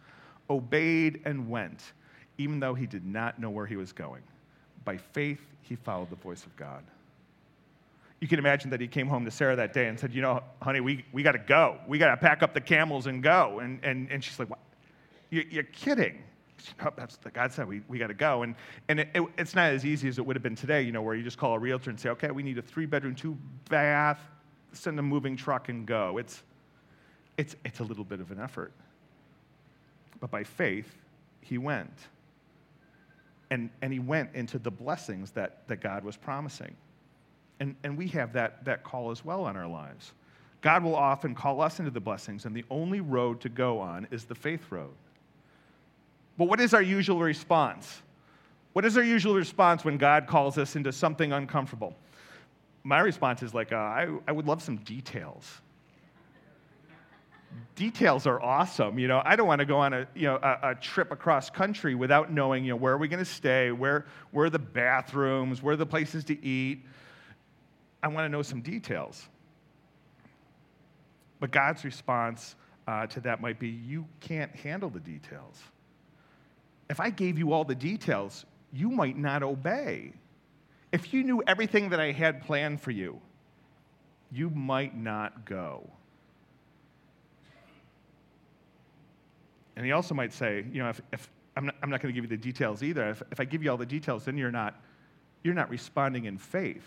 obeyed 0.50 1.21
and 1.25 1.49
went, 1.49 1.93
even 2.37 2.59
though 2.59 2.75
he 2.75 2.87
did 2.87 3.07
not 3.07 3.38
know 3.38 3.50
where 3.50 3.67
he 3.67 3.76
was 3.76 3.93
going. 3.93 4.23
By 4.85 4.97
faith, 4.97 5.40
he 5.62 5.76
followed 5.76 6.11
the 6.11 6.17
voice 6.17 6.45
of 6.45 6.57
God. 6.57 6.83
You 8.20 8.28
can 8.28 8.38
imagine 8.38 8.70
that 8.70 8.80
he 8.80 8.88
came 8.88 9.08
home 9.08 9.25
to 9.26 9.30
Sarah 9.30 9.56
that 9.56 9.73
day 9.73 9.88
and 9.88 9.99
said, 9.99 10.14
You 10.14 10.23
know, 10.23 10.42
honey, 10.62 10.80
we, 10.80 11.04
we 11.12 11.23
got 11.23 11.32
to 11.32 11.38
go. 11.38 11.78
We 11.87 11.99
got 11.99 12.11
to 12.11 12.16
pack 12.16 12.42
up 12.42 12.54
the 12.54 12.61
camels 12.61 13.06
and 13.06 13.23
go. 13.23 13.58
And, 13.61 13.78
and, 13.85 14.11
and 14.11 14.25
she's 14.25 14.38
like, 14.38 14.49
What? 14.49 14.61
You're, 15.30 15.44
you're 15.50 15.64
kidding. 15.64 16.23
No, 16.82 16.90
that's 16.96 17.18
what 17.23 17.35
God 17.35 17.52
said. 17.52 17.68
We, 17.68 17.82
we 17.87 17.99
got 17.99 18.06
to 18.08 18.14
go. 18.14 18.42
And, 18.42 18.54
and 18.88 19.00
it, 19.00 19.08
it, 19.14 19.23
it's 19.37 19.54
not 19.54 19.73
as 19.73 19.85
easy 19.85 20.08
as 20.08 20.18
it 20.18 20.25
would 20.25 20.35
have 20.35 20.42
been 20.42 20.56
today, 20.56 20.82
you 20.82 20.90
know, 20.90 21.02
where 21.02 21.14
you 21.14 21.23
just 21.23 21.38
call 21.38 21.54
a 21.54 21.58
realtor 21.58 21.90
and 21.90 22.00
say, 22.00 22.08
okay, 22.11 22.30
we 22.30 22.42
need 22.42 22.58
a 22.58 22.62
three 22.62 22.87
bedroom, 22.87 23.14
two 23.14 23.37
bath, 23.68 24.20
send 24.73 24.99
a 24.99 25.02
moving 25.02 25.37
truck 25.37 25.68
and 25.68 25.87
go. 25.87 26.18
It's, 26.18 26.42
it's, 27.37 27.56
it's 27.64 27.80
a 27.80 27.85
little 27.85 28.04
bit 28.04 28.20
of 28.20 28.30
an 28.30 28.40
effort. 28.40 28.73
But 30.18 30.30
by 30.30 30.44
faith, 30.44 30.96
he 31.40 31.58
went. 31.58 31.92
And, 33.50 33.70
and 33.82 33.92
he 33.92 33.99
went 33.99 34.30
into 34.35 34.58
the 34.58 34.70
blessings 34.70 35.30
that, 35.32 35.68
that 35.68 35.80
God 35.80 36.04
was 36.04 36.16
promising. 36.16 36.75
And, 37.61 37.75
and 37.85 37.97
we 37.97 38.09
have 38.09 38.33
that, 38.35 38.65
that 38.65 38.85
call 38.85 39.11
as 39.11 39.25
well 39.25 39.45
on 39.45 39.57
our 39.57 39.67
lives. 39.67 40.13
God 40.61 40.83
will 40.83 40.97
often 40.97 41.35
call 41.35 41.61
us 41.61 41.79
into 41.79 41.91
the 41.91 42.01
blessings, 42.01 42.45
and 42.45 42.55
the 42.55 42.65
only 42.71 43.01
road 43.01 43.41
to 43.43 43.49
go 43.49 43.79
on 43.79 44.07
is 44.11 44.25
the 44.25 44.35
faith 44.35 44.71
road. 44.71 44.95
But 46.37 46.49
what 46.49 46.61
is 46.61 46.75
our 46.75 46.83
usual 46.83 47.21
response? 47.21 48.03
What 48.73 48.85
is 48.85 48.97
our 48.97 49.03
usual 49.03 49.35
response 49.35 49.85
when 49.85 49.97
God 49.97 50.27
calls 50.27 50.59
us 50.59 50.77
into 50.77 50.93
something 50.93 51.33
uncomfortable? 51.33 51.95
My 52.85 53.01
response 53.01 53.43
is 53.43 53.55
like, 53.55 53.73
uh, 53.73 53.77
I, 53.77 54.09
I 54.29 54.33
would 54.33 54.47
love 54.47 54.63
some 54.63 54.77
details 54.79 55.61
details 57.75 58.27
are 58.27 58.41
awesome. 58.43 58.99
You 58.99 59.09
know, 59.09 59.23
I 59.25 59.37
don't 59.37 59.47
want 59.47 59.61
to 59.61 59.65
go 59.65 59.79
on 59.79 59.93
a, 59.93 60.07
you 60.15 60.25
know, 60.25 60.37
a, 60.37 60.71
a 60.71 60.75
trip 60.75 61.13
across 61.13 61.51
country 61.51 61.95
without 61.95 62.33
knowing, 62.33 62.65
you 62.65 62.71
know, 62.71 62.77
where 62.77 62.95
are 62.95 62.99
we 62.99 63.09
going 63.09 63.25
to 63.25 63.31
stay, 63.31 63.71
where, 63.71 64.07
where 64.31 64.47
are 64.47 64.51
the 64.51 64.59
bathrooms, 64.59 65.63
where 65.63 65.75
are 65.75 65.77
the 65.77 65.87
places 65.87 66.25
to 66.25 66.45
eat. 66.45 66.85
I 68.07 68.09
want 68.09 68.25
to 68.25 68.29
know 68.29 68.43
some 68.43 68.61
details. 68.61 69.29
But 71.41 71.51
God's 71.51 71.85
response 71.85 72.55
uh, 72.87 73.07
to 73.09 73.21
that 73.21 73.41
might 73.41 73.59
be, 73.59 73.69
you 73.69 74.07
can't 74.21 74.55
handle 74.55 74.89
the 74.89 75.01
details. 75.01 75.61
If 76.89 77.01
I 77.01 77.11
gave 77.11 77.37
you 77.37 77.53
all 77.53 77.65
the 77.65 77.75
details, 77.75 78.47
you 78.73 78.91
might 78.91 79.19
not 79.19 79.43
obey. 79.43 80.13
If 80.93 81.13
you 81.13 81.25
knew 81.25 81.43
everything 81.49 81.89
that 81.91 81.99
I 81.99 82.13
had 82.13 82.43
planned 82.43 82.81
for 82.81 82.93
you, 82.93 83.21
you 84.31 84.51
might 84.51 84.97
not 84.97 85.45
go. 85.45 85.91
And 89.75 89.85
he 89.85 89.91
also 89.91 90.15
might 90.15 90.33
say, 90.33 90.65
you 90.73 90.81
know, 90.81 90.91
if, 90.91 91.03
if 91.13 91.29
I'm 91.57 91.67
not, 91.67 91.75
not 91.89 92.01
going 92.01 92.15
to 92.15 92.21
give 92.21 92.31
you 92.31 92.37
the 92.37 92.43
details 92.43 92.85
either. 92.85 93.11
If, 93.11 93.23
if 93.33 93.41
I 93.41 93.45
give 93.45 93.65
you 93.65 93.71
all 93.71 93.77
the 93.77 93.85
details, 93.85 94.25
then 94.25 94.39
you're 94.39 94.53
not, 94.53 94.81
you're 95.43 95.55
not 95.55 95.71
responding 95.71 96.27
in 96.27 96.39
faith. 96.39 96.87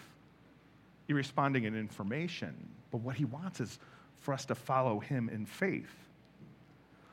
You're 1.09 1.17
responding 1.17 1.63
in 1.63 1.75
information. 1.75 2.55
But 2.91 2.99
what 2.99 3.15
he 3.15 3.25
wants 3.25 3.59
is 3.59 3.79
for 4.19 4.33
us 4.33 4.45
to 4.45 4.55
follow 4.55 4.99
him 4.99 5.27
in 5.27 5.45
faith. 5.45 5.89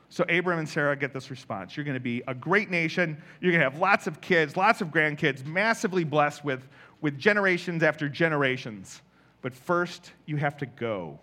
So 0.09 0.23
Abram 0.29 0.59
and 0.59 0.69
Sarah 0.69 0.95
get 0.95 1.13
this 1.13 1.31
response. 1.31 1.75
You're 1.75 1.83
going 1.83 1.95
to 1.95 1.99
be 1.99 2.21
a 2.27 2.33
great 2.35 2.69
nation. 2.69 3.21
You're 3.41 3.51
going 3.51 3.63
to 3.63 3.69
have 3.69 3.79
lots 3.79 4.05
of 4.05 4.21
kids, 4.21 4.55
lots 4.55 4.81
of 4.81 4.89
grandkids, 4.89 5.45
massively 5.45 6.03
blessed 6.03 6.45
with, 6.45 6.65
with 7.01 7.17
generations 7.17 7.81
after 7.81 8.07
generations. 8.07 9.01
But 9.41 9.53
first, 9.53 10.11
you 10.27 10.37
have 10.37 10.57
to 10.57 10.67
go. 10.67 11.19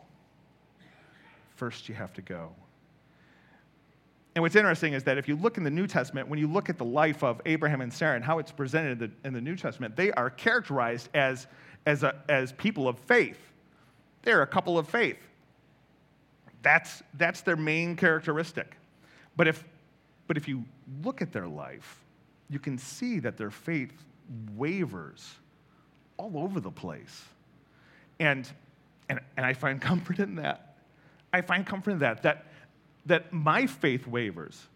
First, 1.54 1.88
you 1.88 1.94
have 1.94 2.12
to 2.14 2.22
go. 2.22 2.50
And 4.34 4.42
what's 4.42 4.56
interesting 4.56 4.94
is 4.94 5.04
that 5.04 5.16
if 5.16 5.28
you 5.28 5.36
look 5.36 5.58
in 5.58 5.64
the 5.64 5.70
New 5.70 5.86
Testament, 5.86 6.28
when 6.28 6.40
you 6.40 6.48
look 6.48 6.68
at 6.68 6.76
the 6.76 6.84
life 6.84 7.22
of 7.22 7.40
Abraham 7.46 7.80
and 7.80 7.92
Sarah 7.92 8.16
and 8.16 8.24
how 8.24 8.40
it's 8.40 8.50
presented 8.50 9.00
in 9.00 9.10
the, 9.22 9.28
in 9.28 9.32
the 9.32 9.40
New 9.40 9.54
Testament, 9.54 9.94
they 9.94 10.10
are 10.12 10.28
characterized 10.28 11.08
as, 11.14 11.46
as, 11.86 12.02
a, 12.02 12.14
as 12.28 12.52
people 12.52 12.88
of 12.88 12.98
faith. 12.98 13.38
They're 14.22 14.42
a 14.42 14.46
couple 14.46 14.78
of 14.78 14.88
faith. 14.88 15.18
That's, 16.62 17.02
that's 17.14 17.42
their 17.42 17.56
main 17.56 17.94
characteristic. 17.94 18.76
But 19.36 19.48
if, 19.48 19.64
but 20.26 20.36
if 20.36 20.48
you 20.48 20.64
look 21.02 21.20
at 21.20 21.32
their 21.32 21.46
life, 21.46 22.02
you 22.48 22.58
can 22.58 22.78
see 22.78 23.18
that 23.20 23.36
their 23.36 23.50
faith 23.50 23.92
wavers 24.56 25.34
all 26.16 26.38
over 26.38 26.60
the 26.60 26.70
place. 26.70 27.24
And, 28.18 28.48
and, 29.08 29.20
and 29.36 29.44
I 29.44 29.52
find 29.52 29.80
comfort 29.80 30.18
in 30.18 30.36
that. 30.36 30.76
I 31.32 31.40
find 31.42 31.66
comfort 31.66 31.90
in 31.90 31.98
that, 31.98 32.22
that, 32.22 32.46
that 33.06 33.32
my 33.32 33.66
faith 33.66 34.06
wavers. 34.06 34.66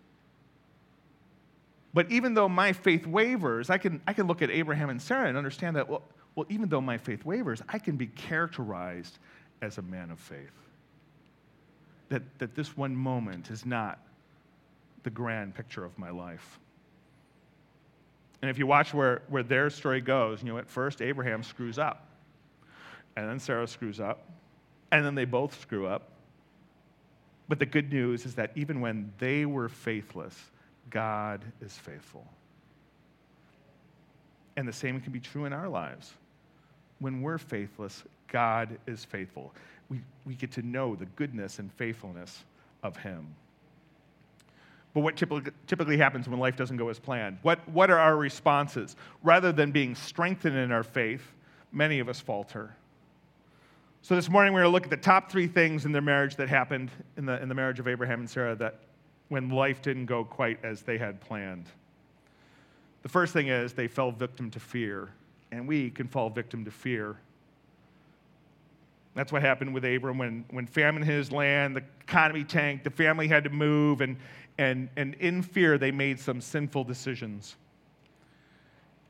But 1.95 2.11
even 2.11 2.35
though 2.35 2.49
my 2.49 2.73
faith 2.73 3.07
wavers, 3.07 3.71
I 3.71 3.79
can, 3.79 4.03
I 4.07 4.12
can 4.12 4.27
look 4.27 4.43
at 4.43 4.50
Abraham 4.50 4.91
and 4.91 5.00
Sarah 5.00 5.29
and 5.29 5.38
understand 5.38 5.77
that, 5.77 5.88
well, 5.88 6.03
well, 6.38 6.47
even 6.50 6.68
though 6.68 6.80
my 6.80 6.99
faith 6.99 7.25
wavers, 7.25 7.61
I 7.68 7.80
can 7.80 7.97
be 7.97 8.07
characterized 8.07 9.18
as 9.61 9.78
a 9.78 9.83
man 9.83 10.12
of 10.12 10.21
faith 10.21 10.52
that, 12.11 12.23
that 12.38 12.54
this 12.54 12.76
one 12.76 12.95
moment 12.95 13.50
is 13.50 13.66
not 13.66 13.99
the 15.02 15.11
grand 15.11 15.57
picture 15.57 15.85
of 15.85 15.99
my 15.99 16.11
life. 16.11 16.61
And 18.40 18.49
if 18.49 18.57
you 18.57 18.68
watch 18.68 18.95
where, 18.95 19.23
where 19.28 19.42
their 19.42 19.68
story 19.68 20.00
goes, 20.00 20.40
you 20.40 20.52
know, 20.52 20.59
at 20.59 20.71
first 20.71 21.02
Abraham 21.02 21.42
screws 21.42 21.76
up, 21.76 22.07
and 23.16 23.28
then 23.28 23.40
Sarah 23.40 23.66
screws 23.66 23.99
up, 23.99 24.25
and 24.92 25.04
then 25.04 25.16
they 25.16 25.25
both 25.25 25.61
screw 25.61 25.88
up. 25.88 26.12
But 27.49 27.59
the 27.59 27.66
good 27.66 27.92
news 27.92 28.25
is 28.25 28.37
that 28.37 28.52
even 28.54 28.80
when 28.80 29.12
they 29.18 29.45
were 29.45 29.68
faithless, 29.68 30.37
God 30.88 31.45
is 31.61 31.73
faithful. 31.76 32.25
And 34.57 34.68
the 34.68 34.73
same 34.73 35.00
can 35.00 35.11
be 35.11 35.18
true 35.18 35.45
in 35.45 35.52
our 35.52 35.68
lives. 35.68 36.12
When 37.00 37.23
we're 37.23 37.38
faithless, 37.38 38.02
God 38.28 38.78
is 38.87 39.05
faithful 39.05 39.52
we, 39.88 40.00
we 40.26 40.35
get 40.35 40.52
to 40.52 40.62
know 40.62 40.95
the 40.95 41.07
goodness 41.07 41.59
and 41.59 41.73
faithfulness 41.75 42.45
of 42.83 42.97
Him. 42.97 43.26
But 44.95 45.00
what 45.00 45.17
typically, 45.17 45.97
happens 45.99 46.28
when 46.28 46.40
life 46.40 46.57
doesn't 46.57 46.76
go 46.76 46.88
as 46.88 46.99
planned? 46.99 47.38
What, 47.43 47.67
what 47.69 47.90
are 47.90 47.99
our 47.99 48.17
responses? 48.17 48.97
Rather 49.23 49.52
than 49.52 49.71
being 49.71 49.95
strengthened 49.95 50.57
in 50.57 50.73
our 50.73 50.83
faith, 50.83 51.23
many 51.73 52.00
of 52.00 52.09
us 52.09 52.21
falter. 52.21 52.75
So 54.02 54.17
this 54.17 54.28
morning 54.28 54.52
we're 54.52 54.62
going 54.62 54.71
to 54.71 54.75
look 54.75 54.85
at 54.85 54.90
the 54.90 54.97
top 54.97 55.31
three 55.31 55.47
things 55.47 55.85
in 55.85 55.93
their 55.93 56.02
marriage 56.02 56.37
that 56.37 56.49
happened 56.49 56.90
in 57.17 57.26
the, 57.26 57.40
in 57.40 57.49
the 57.49 57.55
marriage 57.55 57.78
of 57.78 57.87
Abraham 57.87 58.21
and 58.21 58.31
Sarah 58.31 58.57
that 58.57 58.81
when 59.28 59.50
life 59.50 59.83
didn't 59.83 60.07
go 60.07 60.25
quite 60.25 60.59
as 60.64 60.83
they 60.83 60.97
had 60.97 61.21
planned. 61.21 61.67
The 63.02 63.09
first 63.09 63.33
thing 63.33 63.49
is 63.49 63.75
they 63.75 63.88
fell 63.88 64.11
victim 64.11 64.50
to 64.50 64.59
fear, 64.61 65.11
and 65.50 65.67
we 65.67 65.90
can 65.90 66.09
fall 66.09 66.31
victim 66.31 66.64
to 66.64 66.71
fear 66.71 67.17
that's 69.19 69.33
what 69.33 69.43
happened 69.43 69.75
with 69.75 69.85
Abram 69.85 70.17
when, 70.17 70.45
when 70.50 70.64
famine 70.64 71.02
hit 71.02 71.14
his 71.14 71.33
land, 71.33 71.75
the 71.75 71.83
economy 72.02 72.45
tanked, 72.45 72.85
the 72.85 72.90
family 72.90 73.26
had 73.26 73.43
to 73.43 73.50
move, 73.50 74.00
and, 74.00 74.17
and, 74.59 74.88
and 74.97 75.14
in 75.14 75.43
fear, 75.43 75.76
they 75.76 75.90
made 75.90 76.21
some 76.21 76.40
sinful 76.40 76.85
decisions. 76.85 77.57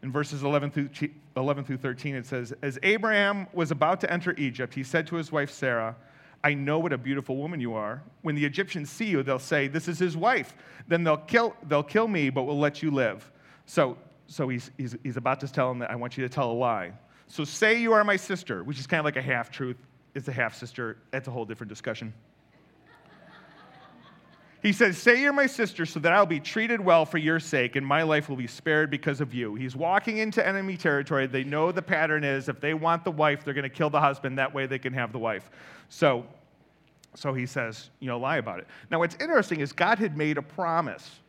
In 0.03 0.11
verses 0.11 0.45
11 0.45 0.71
through, 0.71 0.89
11 1.37 1.65
through 1.65 1.77
13, 1.77 2.15
it 2.15 2.25
says, 2.25 2.55
As 2.63 2.79
Abraham 2.83 3.49
was 3.53 3.71
about 3.71 4.01
to 4.01 4.11
enter 4.11 4.35
Egypt, 4.39 4.73
he 4.73 4.83
said 4.83 5.07
to 5.09 5.17
his 5.17 5.31
wife 5.31 5.51
Sarah, 5.51 5.95
I 6.43 6.55
know 6.55 6.79
what 6.79 6.95
a 6.95 6.99
beautiful 6.99 7.37
woman 7.37 7.61
you 7.61 7.75
are. 7.75 8.03
When 8.23 8.35
the 8.35 8.47
Egyptians 8.47 8.89
see 8.89 9.09
you, 9.09 9.23
they'll 9.23 9.39
say, 9.39 9.69
This 9.69 9.89
is 9.89 9.99
his 9.99 10.17
wife. 10.17 10.55
Then 10.87 11.05
they'll 11.05 11.19
kill, 11.19 11.55
they'll 11.65 11.83
kill 11.83 12.09
me, 12.09 12.31
but 12.31 12.45
will 12.45 12.59
let 12.59 12.83
you 12.83 12.91
live. 12.91 13.31
So, 13.67 13.99
so 14.29 14.49
he's, 14.49 14.71
he's, 14.77 14.95
he's 15.03 15.17
about 15.17 15.41
to 15.41 15.49
tell 15.49 15.71
him 15.71 15.79
that 15.81 15.91
I 15.91 15.97
want 15.97 16.17
you 16.17 16.23
to 16.23 16.33
tell 16.33 16.53
a 16.53 16.53
lie. 16.53 16.93
So 17.27 17.45
say 17.45 17.81
you 17.81 17.93
are 17.93 18.05
my 18.05 18.17
sister, 18.17 18.63
which 18.63 18.79
is 18.79 18.87
kind 18.87 19.01
of 19.01 19.05
like 19.05 19.17
a 19.17 19.23
half 19.23 19.51
truth 19.51 19.77
It's 20.15 20.29
a 20.29 20.33
half 20.33 20.55
sister. 20.55 20.99
That's 21.11 21.29
a 21.29 21.31
whole 21.31 21.45
different 21.45 21.69
discussion. 21.69 22.13
He 24.61 24.73
says, 24.73 24.99
Say 24.99 25.23
you're 25.23 25.33
my 25.33 25.47
sister 25.47 25.87
so 25.87 26.01
that 26.01 26.13
I'll 26.13 26.27
be 26.27 26.41
treated 26.41 26.81
well 26.81 27.07
for 27.07 27.19
your 27.19 27.39
sake 27.39 27.77
and 27.77 27.87
my 27.87 28.03
life 28.03 28.29
will 28.29 28.37
be 28.37 28.47
spared 28.47 28.91
because 28.91 29.21
of 29.21 29.33
you. 29.33 29.55
He's 29.55 29.77
walking 29.77 30.19
into 30.19 30.47
enemy 30.47 30.77
territory. 30.77 31.27
They 31.27 31.45
know 31.45 31.71
the 31.71 31.83
pattern 31.83 32.25
is 32.25 32.49
if 32.49 32.61
they 32.61 32.75
want 32.75 33.05
the 33.05 33.11
wife, 33.11 33.45
they're 33.45 33.55
going 33.55 33.63
to 33.63 33.69
kill 33.69 33.91
the 33.91 34.01
husband. 34.01 34.37
That 34.39 34.53
way 34.53 34.67
they 34.67 34.79
can 34.79 34.93
have 34.93 35.13
the 35.13 35.19
wife. 35.19 35.51
So, 35.89 36.27
so 37.15 37.33
he 37.33 37.47
says, 37.47 37.91
You 38.01 38.09
know, 38.09 38.19
lie 38.19 38.39
about 38.39 38.59
it. 38.59 38.67
Now, 38.91 38.99
what's 38.99 39.17
interesting 39.21 39.61
is 39.61 39.73
God 39.73 39.99
had 39.99 40.17
made 40.17 40.39
a 40.39 40.43
promise. 40.43 41.21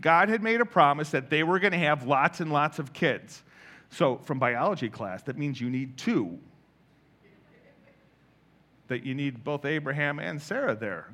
God 0.00 0.28
had 0.28 0.42
made 0.42 0.60
a 0.60 0.66
promise 0.66 1.10
that 1.10 1.30
they 1.30 1.42
were 1.42 1.58
going 1.58 1.72
to 1.72 1.78
have 1.78 2.06
lots 2.06 2.40
and 2.40 2.52
lots 2.52 2.78
of 2.78 2.92
kids. 2.92 3.42
So, 3.90 4.16
from 4.18 4.38
biology 4.38 4.88
class, 4.88 5.22
that 5.24 5.36
means 5.36 5.60
you 5.60 5.68
need 5.68 5.96
two 5.98 6.38
that 8.92 9.06
you 9.06 9.14
need 9.14 9.42
both 9.42 9.64
Abraham 9.64 10.18
and 10.18 10.40
Sarah 10.40 10.74
there. 10.74 11.08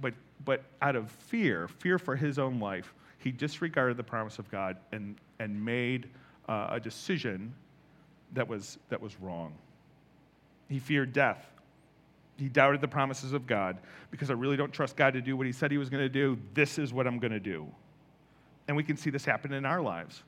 But, 0.00 0.14
but 0.44 0.62
out 0.80 0.94
of 0.94 1.10
fear, 1.10 1.66
fear 1.66 1.98
for 1.98 2.14
his 2.14 2.38
own 2.38 2.60
life, 2.60 2.94
he 3.18 3.32
disregarded 3.32 3.96
the 3.96 4.04
promise 4.04 4.38
of 4.38 4.48
God 4.52 4.76
and, 4.92 5.16
and 5.40 5.64
made 5.64 6.08
uh, 6.48 6.68
a 6.70 6.78
decision 6.78 7.52
that 8.34 8.48
was, 8.48 8.78
that 8.88 9.00
was 9.00 9.20
wrong. 9.20 9.52
He 10.68 10.78
feared 10.78 11.12
death. 11.12 11.44
He 12.36 12.48
doubted 12.48 12.80
the 12.80 12.88
promises 12.88 13.32
of 13.32 13.48
God 13.48 13.78
because 14.12 14.30
I 14.30 14.34
really 14.34 14.56
don't 14.56 14.72
trust 14.72 14.94
God 14.94 15.14
to 15.14 15.20
do 15.20 15.36
what 15.36 15.46
he 15.46 15.52
said 15.52 15.72
he 15.72 15.78
was 15.78 15.90
going 15.90 16.04
to 16.04 16.08
do. 16.08 16.38
This 16.52 16.78
is 16.78 16.92
what 16.92 17.04
I'm 17.04 17.18
going 17.18 17.32
to 17.32 17.40
do. 17.40 17.66
And 18.68 18.76
we 18.76 18.82
can 18.82 18.96
see 18.96 19.10
this 19.10 19.24
happen 19.24 19.52
in 19.52 19.64
our 19.64 19.80
lives. 19.80 20.22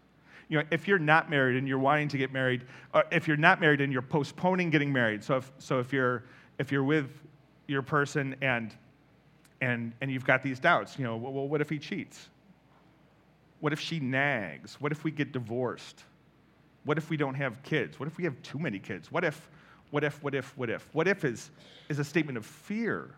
You 0.49 0.59
know, 0.59 0.65
if 0.71 0.87
you're 0.87 0.99
not 0.99 1.29
married 1.29 1.57
and 1.57 1.67
you're 1.67 1.79
wanting 1.79 2.09
to 2.09 2.19
get 2.19 2.33
married, 2.33 2.65
or 2.95 3.05
if 3.11 3.27
you're 3.27 3.37
not 3.37 3.61
married 3.61 3.81
and 3.81 3.93
you're 3.93 4.03
postponing 4.03 4.71
getting 4.71 4.93
married, 4.93 5.25
so 5.25 5.39
if, 5.39 5.51
so 5.59 5.81
if 5.81 5.93
you're 5.93 6.23
if 6.59 6.73
you're 6.73 6.85
with 6.85 7.11
your 7.67 7.83
person 7.83 8.37
and, 8.41 8.75
and, 9.61 9.93
and 10.01 10.11
you've 10.11 10.25
got 10.25 10.43
these 10.43 10.59
doubts, 10.59 10.99
you 10.99 11.05
know, 11.05 11.17
well, 11.17 11.49
what 11.49 11.61
if 11.61 11.69
he 11.69 11.79
cheats? 11.79 12.29
What 13.61 13.73
if 13.73 13.81
she 13.81 14.01
nags? 14.01 14.81
What 14.81 14.93
if 14.93 15.05
we 15.05 15.11
get 15.11 15.33
divorced? 15.33 16.05
What 16.85 16.99
if 16.99 17.11
we 17.11 17.17
don't 17.17 17.35
have 17.35 17.63
kids? 17.63 17.99
What 17.99 18.07
if 18.07 18.17
we 18.17 18.25
have 18.25 18.41
too 18.43 18.59
many 18.59 18.79
kids? 18.79 19.11
What 19.11 19.25
if, 19.25 19.49
what 19.91 20.05
if, 20.05 20.23
what 20.23 20.35
if, 20.35 20.57
what 20.57 20.71
if? 20.71 20.89
What 20.93 21.09
if 21.09 21.25
is, 21.25 21.51
is 21.89 21.99
a 21.99 22.05
statement 22.05 22.39
of 22.39 22.47
fear. 22.47 23.11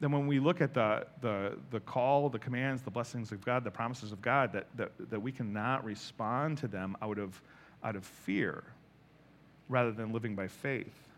Then 0.00 0.12
when 0.12 0.26
we 0.26 0.38
look 0.40 0.60
at 0.60 0.74
the, 0.74 1.06
the, 1.22 1.56
the 1.70 1.80
call, 1.80 2.28
the 2.28 2.38
commands, 2.38 2.82
the 2.82 2.90
blessings 2.90 3.32
of 3.32 3.44
God, 3.44 3.64
the 3.64 3.70
promises 3.70 4.12
of 4.12 4.20
God, 4.20 4.52
that, 4.52 4.66
that, 4.76 4.92
that 5.10 5.20
we 5.20 5.32
cannot 5.32 5.84
respond 5.84 6.58
to 6.58 6.68
them 6.68 6.96
out 7.00 7.18
of, 7.18 7.40
out 7.82 7.96
of 7.96 8.04
fear 8.04 8.64
rather 9.68 9.92
than 9.92 10.12
living 10.12 10.34
by 10.34 10.48
faith. 10.48 11.08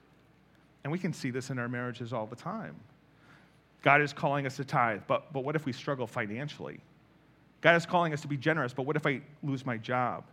And 0.84 0.92
we 0.92 0.98
can 0.98 1.12
see 1.12 1.30
this 1.30 1.50
in 1.50 1.58
our 1.58 1.68
marriages 1.68 2.12
all 2.12 2.26
the 2.26 2.36
time. 2.36 2.76
God 3.82 4.00
is 4.00 4.12
calling 4.12 4.46
us 4.46 4.56
to 4.56 4.64
tithe, 4.64 5.02
but, 5.06 5.32
but 5.32 5.44
what 5.44 5.56
if 5.56 5.64
we 5.64 5.72
struggle 5.72 6.06
financially? 6.06 6.80
God 7.60 7.74
is 7.74 7.84
calling 7.84 8.12
us 8.12 8.20
to 8.22 8.28
be 8.28 8.36
generous, 8.36 8.72
but 8.72 8.84
what 8.84 8.96
if 8.96 9.06
I 9.06 9.20
lose 9.42 9.66
my 9.66 9.76
job? 9.76 10.24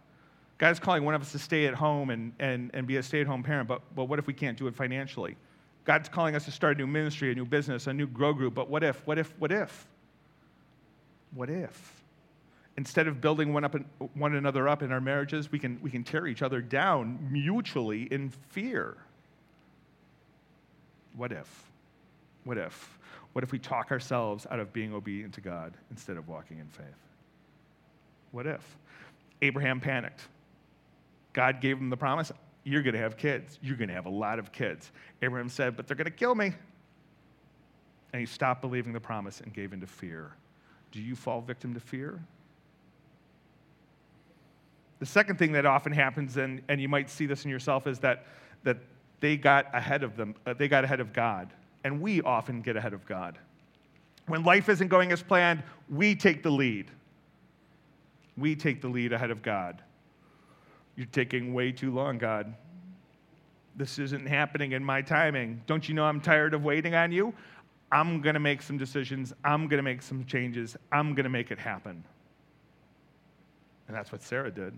God 0.58 0.70
is 0.70 0.80
calling 0.80 1.04
one 1.04 1.16
of 1.16 1.22
us 1.22 1.32
to 1.32 1.40
stay 1.40 1.66
at 1.66 1.74
home 1.74 2.10
and, 2.12 2.32
and, 2.40 2.72
and 2.74 2.88
be 2.88 2.98
a 2.98 3.04
stay 3.04 3.22
at 3.22 3.28
home 3.28 3.44
parent, 3.44 3.68
but, 3.68 3.82
but 3.96 4.06
what 4.06 4.20
if 4.20 4.28
we 4.28 4.34
can't 4.34 4.58
do 4.58 4.68
it 4.68 4.76
financially? 4.76 5.36
God's 5.86 6.10
calling 6.10 6.36
us 6.36 6.46
to 6.46 6.52
start 6.52 6.78
a 6.78 6.80
new 6.80 6.88
ministry, 6.88 7.32
a 7.32 7.36
new 7.36 7.46
business, 7.46 7.88
a 7.88 7.94
new 7.94 8.08
grow 8.08 8.34
group, 8.34 8.56
but 8.56 8.70
what 8.70 8.84
if, 8.84 9.06
what 9.06 9.20
if, 9.20 9.34
what 9.38 9.52
if? 9.52 9.88
What 11.34 11.50
if? 11.50 12.04
Instead 12.78 13.08
of 13.08 13.22
building 13.22 13.54
one, 13.54 13.64
up 13.64 13.76
in, 13.76 13.86
one 14.16 14.36
another 14.36 14.68
up 14.68 14.82
in 14.82 14.92
our 14.92 15.00
marriages, 15.00 15.52
we 15.52 15.60
can, 15.60 15.80
we 15.82 15.92
can 15.92 16.04
tear 16.04 16.28
each 16.28 16.42
other 16.42 16.60
down 16.60 17.20
mutually 17.32 18.04
in 18.12 18.32
fear. 18.50 18.98
What 21.16 21.32
if? 21.32 21.72
What 22.44 22.58
if? 22.58 22.98
What 23.34 23.44
if 23.44 23.52
we 23.52 23.60
talk 23.60 23.92
ourselves 23.92 24.48
out 24.50 24.60
of 24.60 24.74
being 24.74 24.94
obedient 24.94 25.34
to 25.36 25.42
God 25.42 25.74
instead 25.92 26.18
of 26.18 26.28
walking 26.28 26.60
in 26.60 26.68
faith? 26.68 26.86
What 28.32 28.48
if? 28.48 28.78
Abraham 29.42 29.80
panicked. 29.80 30.22
God 31.34 31.62
gave 31.62 31.78
him 31.78 31.90
the 31.90 31.98
promise 31.98 32.32
you're 32.66 32.82
going 32.82 32.96
to 32.96 33.00
have 33.00 33.16
kids. 33.16 33.58
You're 33.62 33.78
going 33.78 33.88
to 33.88 33.94
have 33.94 34.08
a 34.08 34.10
lot 34.10 34.40
of 34.40 34.52
kids. 34.52 34.92
Abraham 35.22 35.48
said, 35.48 35.78
but 35.78 35.88
they're 35.88 35.96
going 35.96 36.06
to 36.06 36.12
kill 36.12 36.36
me. 36.36 36.54
and 38.12 38.20
he 38.22 38.26
stopped 38.26 38.62
believing 38.62 38.94
the 38.94 39.00
promise 39.00 39.42
and 39.42 39.54
gave 39.54 39.74
into 39.74 39.86
fear. 39.86 40.32
Do 40.94 41.02
you 41.02 41.18
fall 41.18 41.42
victim 41.42 41.74
to 41.74 41.82
fear? 41.82 42.24
The 45.00 45.06
second 45.06 45.38
thing 45.38 45.52
that 45.52 45.66
often 45.66 45.92
happens, 45.92 46.38
and, 46.38 46.62
and 46.70 46.80
you 46.80 46.88
might 46.88 47.10
see 47.10 47.26
this 47.26 47.44
in 47.44 47.52
yourself, 47.52 47.88
is 47.88 48.00
that, 48.00 48.26
that 48.64 48.78
they 49.20 49.36
got 49.36 49.66
ahead 49.76 50.02
of 50.02 50.16
them, 50.16 50.34
uh, 50.46 50.54
they 50.54 50.70
got 50.70 50.86
ahead 50.86 51.02
of 51.02 51.12
God. 51.12 51.52
And 51.84 52.00
we 52.00 52.22
often 52.22 52.62
get 52.62 52.78
ahead 52.78 52.94
of 52.94 53.06
God. 53.06 53.38
When 54.28 54.44
life 54.44 54.70
isn't 54.70 54.88
going 54.88 55.12
as 55.12 55.22
planned, 55.22 55.62
we 55.90 56.16
take 56.16 56.42
the 56.42 56.50
lead. 56.50 56.90
We 58.38 58.56
take 58.56 58.82
the 58.82 58.88
lead 58.88 59.12
ahead 59.12 59.30
of 59.30 59.42
God. 59.42 59.84
You're 60.96 61.08
taking 61.08 61.54
way 61.54 61.72
too 61.72 61.92
long, 61.92 62.18
God. 62.18 62.54
This 63.76 64.00
isn't 64.00 64.28
happening 64.28 64.72
in 64.72 64.84
my 64.84 65.02
timing. 65.02 65.62
Don't 65.68 65.88
you 65.88 65.96
know 65.96 66.06
I'm 66.06 66.22
tired 66.22 66.54
of 66.54 66.64
waiting 66.64 66.96
on 66.96 67.12
you? 67.12 67.34
I'm 67.92 68.22
going 68.22 68.34
to 68.34 68.40
make 68.40 68.62
some 68.62 68.78
decisions. 68.78 69.34
I'm 69.44 69.68
going 69.68 69.78
to 69.78 69.84
make 69.84 70.02
some 70.02 70.26
changes. 70.26 70.78
I'm 70.92 71.14
going 71.14 71.26
to 71.26 71.30
make 71.30 71.52
it 71.52 71.60
happen. 71.60 72.04
And 73.88 73.96
that's 73.96 74.12
what 74.12 74.22
Sarah 74.22 74.52
did. 74.52 74.78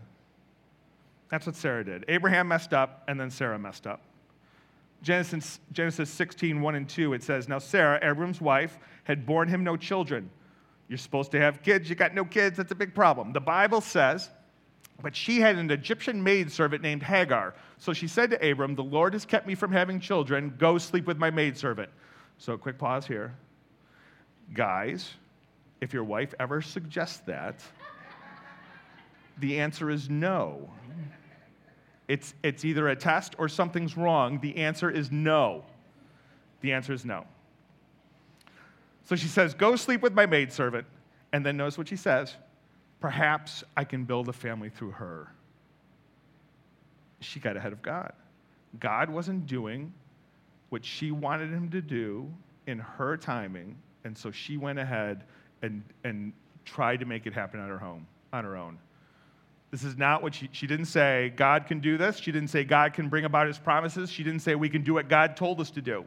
That's 1.29 1.45
what 1.45 1.55
Sarah 1.55 1.83
did. 1.83 2.05
Abraham 2.07 2.47
messed 2.47 2.73
up, 2.73 3.03
and 3.07 3.19
then 3.19 3.29
Sarah 3.29 3.59
messed 3.59 3.85
up. 3.85 4.01
Genesis, 5.03 5.59
Genesis 5.71 6.09
16, 6.09 6.59
1 6.59 6.75
and 6.75 6.89
2, 6.89 7.13
it 7.13 7.23
says, 7.23 7.47
Now 7.47 7.59
Sarah, 7.59 7.99
Abram's 8.01 8.41
wife, 8.41 8.79
had 9.03 9.25
borne 9.25 9.47
him 9.47 9.63
no 9.63 9.77
children. 9.77 10.29
You're 10.87 10.97
supposed 10.97 11.31
to 11.31 11.39
have 11.39 11.61
kids, 11.61 11.89
you 11.89 11.95
got 11.95 12.13
no 12.13 12.25
kids, 12.25 12.57
that's 12.57 12.71
a 12.71 12.75
big 12.75 12.95
problem. 12.95 13.33
The 13.33 13.41
Bible 13.41 13.81
says, 13.81 14.29
but 15.01 15.15
she 15.15 15.39
had 15.39 15.57
an 15.57 15.69
Egyptian 15.69 16.23
maidservant 16.23 16.81
named 16.81 17.03
Hagar. 17.03 17.53
So 17.77 17.93
she 17.93 18.07
said 18.07 18.31
to 18.31 18.51
Abram, 18.51 18.75
The 18.75 18.83
Lord 18.83 19.13
has 19.13 19.25
kept 19.25 19.45
me 19.45 19.55
from 19.55 19.71
having 19.71 19.99
children. 19.99 20.53
Go 20.57 20.77
sleep 20.77 21.05
with 21.05 21.17
my 21.17 21.29
maidservant. 21.29 21.89
So, 22.39 22.57
quick 22.57 22.77
pause 22.77 23.05
here. 23.05 23.35
Guys, 24.53 25.11
if 25.81 25.93
your 25.93 26.03
wife 26.03 26.33
ever 26.39 26.61
suggests 26.61 27.19
that, 27.25 27.61
the 29.39 29.59
answer 29.59 29.89
is 29.89 30.09
no. 30.09 30.69
It's, 32.07 32.33
it's 32.43 32.63
either 32.63 32.87
a 32.87 32.95
test 32.95 33.35
or 33.37 33.49
something's 33.49 33.97
wrong. 33.97 34.39
The 34.39 34.57
answer 34.57 34.89
is 34.89 35.11
no. 35.11 35.63
The 36.61 36.73
answer 36.73 36.93
is 36.93 37.05
no. 37.05 37.25
So 39.03 39.15
she 39.15 39.27
says, 39.27 39.53
Go 39.53 39.75
sleep 39.75 40.01
with 40.01 40.13
my 40.13 40.25
maidservant. 40.25 40.87
And 41.33 41.45
then 41.45 41.57
notice 41.57 41.77
what 41.77 41.87
she 41.87 41.97
says 41.97 42.35
Perhaps 42.99 43.63
I 43.75 43.83
can 43.83 44.05
build 44.05 44.29
a 44.29 44.33
family 44.33 44.69
through 44.69 44.91
her. 44.91 45.31
She 47.19 47.39
got 47.39 47.57
ahead 47.57 47.73
of 47.73 47.81
God. 47.81 48.13
God 48.79 49.09
wasn't 49.09 49.45
doing 49.47 49.93
what 50.69 50.83
she 50.83 51.11
wanted 51.11 51.51
him 51.51 51.69
to 51.71 51.81
do 51.81 52.31
in 52.65 52.79
her 52.79 53.17
timing, 53.17 53.77
and 54.03 54.17
so 54.17 54.31
she 54.31 54.57
went 54.57 54.79
ahead 54.79 55.23
and, 55.61 55.83
and 56.03 56.33
tried 56.65 56.99
to 56.99 57.05
make 57.05 57.25
it 57.25 57.33
happen 57.33 57.59
on 57.59 57.69
her 57.69 57.77
home, 57.77 58.05
on 58.33 58.43
her 58.43 58.57
own. 58.57 58.77
This 59.71 59.83
is 59.83 59.97
not 59.97 60.23
what 60.23 60.33
she, 60.35 60.49
she 60.51 60.67
didn't 60.67 60.85
say, 60.85 61.33
God 61.35 61.65
can 61.67 61.79
do 61.79 61.97
this. 61.97 62.17
She 62.17 62.31
didn't 62.31 62.49
say, 62.49 62.63
God 62.63 62.93
can 62.93 63.09
bring 63.09 63.25
about 63.25 63.47
his 63.47 63.57
promises. 63.57 64.09
She 64.09 64.23
didn't 64.23 64.41
say, 64.41 64.55
we 64.55 64.69
can 64.69 64.81
do 64.81 64.93
what 64.93 65.09
God 65.09 65.35
told 65.35 65.59
us 65.59 65.71
to 65.71 65.81
do. 65.81 66.05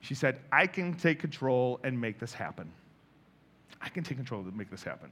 She 0.00 0.14
said, 0.14 0.40
I 0.50 0.66
can 0.66 0.94
take 0.94 1.20
control 1.20 1.78
and 1.84 2.00
make 2.00 2.18
this 2.18 2.32
happen. 2.32 2.72
I 3.80 3.88
can 3.88 4.02
take 4.02 4.16
control 4.16 4.40
and 4.40 4.56
make 4.56 4.70
this 4.70 4.82
happen. 4.82 5.10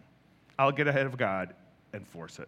I'll 0.61 0.73
get 0.73 0.87
ahead 0.87 1.07
of 1.07 1.17
God 1.17 1.55
and 1.95 2.07
force 2.07 2.39
it. 2.39 2.47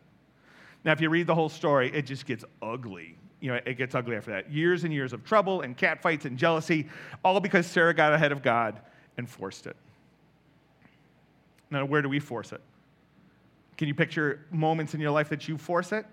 Now, 0.84 0.92
if 0.92 1.00
you 1.00 1.08
read 1.08 1.26
the 1.26 1.34
whole 1.34 1.48
story, 1.48 1.90
it 1.94 2.02
just 2.02 2.26
gets 2.26 2.44
ugly. 2.60 3.16
You 3.40 3.52
know, 3.52 3.60
it 3.64 3.78
gets 3.78 3.94
ugly 3.94 4.16
after 4.16 4.32
that. 4.32 4.52
Years 4.52 4.84
and 4.84 4.92
years 4.92 5.14
of 5.14 5.24
trouble 5.24 5.62
and 5.62 5.74
catfights 5.74 6.26
and 6.26 6.36
jealousy, 6.36 6.90
all 7.24 7.40
because 7.40 7.66
Sarah 7.66 7.94
got 7.94 8.12
ahead 8.12 8.30
of 8.30 8.42
God 8.42 8.80
and 9.16 9.26
forced 9.26 9.66
it. 9.66 9.76
Now, 11.70 11.86
where 11.86 12.02
do 12.02 12.10
we 12.10 12.20
force 12.20 12.52
it? 12.52 12.60
Can 13.78 13.88
you 13.88 13.94
picture 13.94 14.44
moments 14.50 14.92
in 14.92 15.00
your 15.00 15.10
life 15.10 15.30
that 15.30 15.48
you 15.48 15.56
force 15.56 15.90
it? 15.90 16.04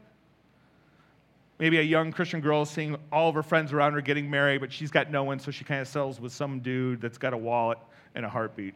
Maybe 1.60 1.80
a 1.80 1.84
young 1.84 2.14
Christian 2.14 2.40
girl 2.40 2.64
seeing 2.64 2.96
all 3.12 3.28
of 3.28 3.36
her 3.36 3.44
friends 3.44 3.74
around 3.74 3.92
her 3.92 4.00
getting 4.00 4.30
married, 4.30 4.62
but 4.62 4.72
she's 4.72 4.90
got 4.90 5.12
no 5.12 5.26
one, 5.26 5.38
so 5.38 5.52
she 5.52 5.66
kind 5.66 5.82
of 5.82 5.88
settles 5.90 6.22
with 6.22 6.32
some 6.32 6.62
dude 6.62 7.02
that's 7.02 7.18
got 7.18 7.34
a 7.34 7.38
wallet 7.38 7.78
and 8.16 8.26
a 8.26 8.30
heartbeat. 8.30 8.74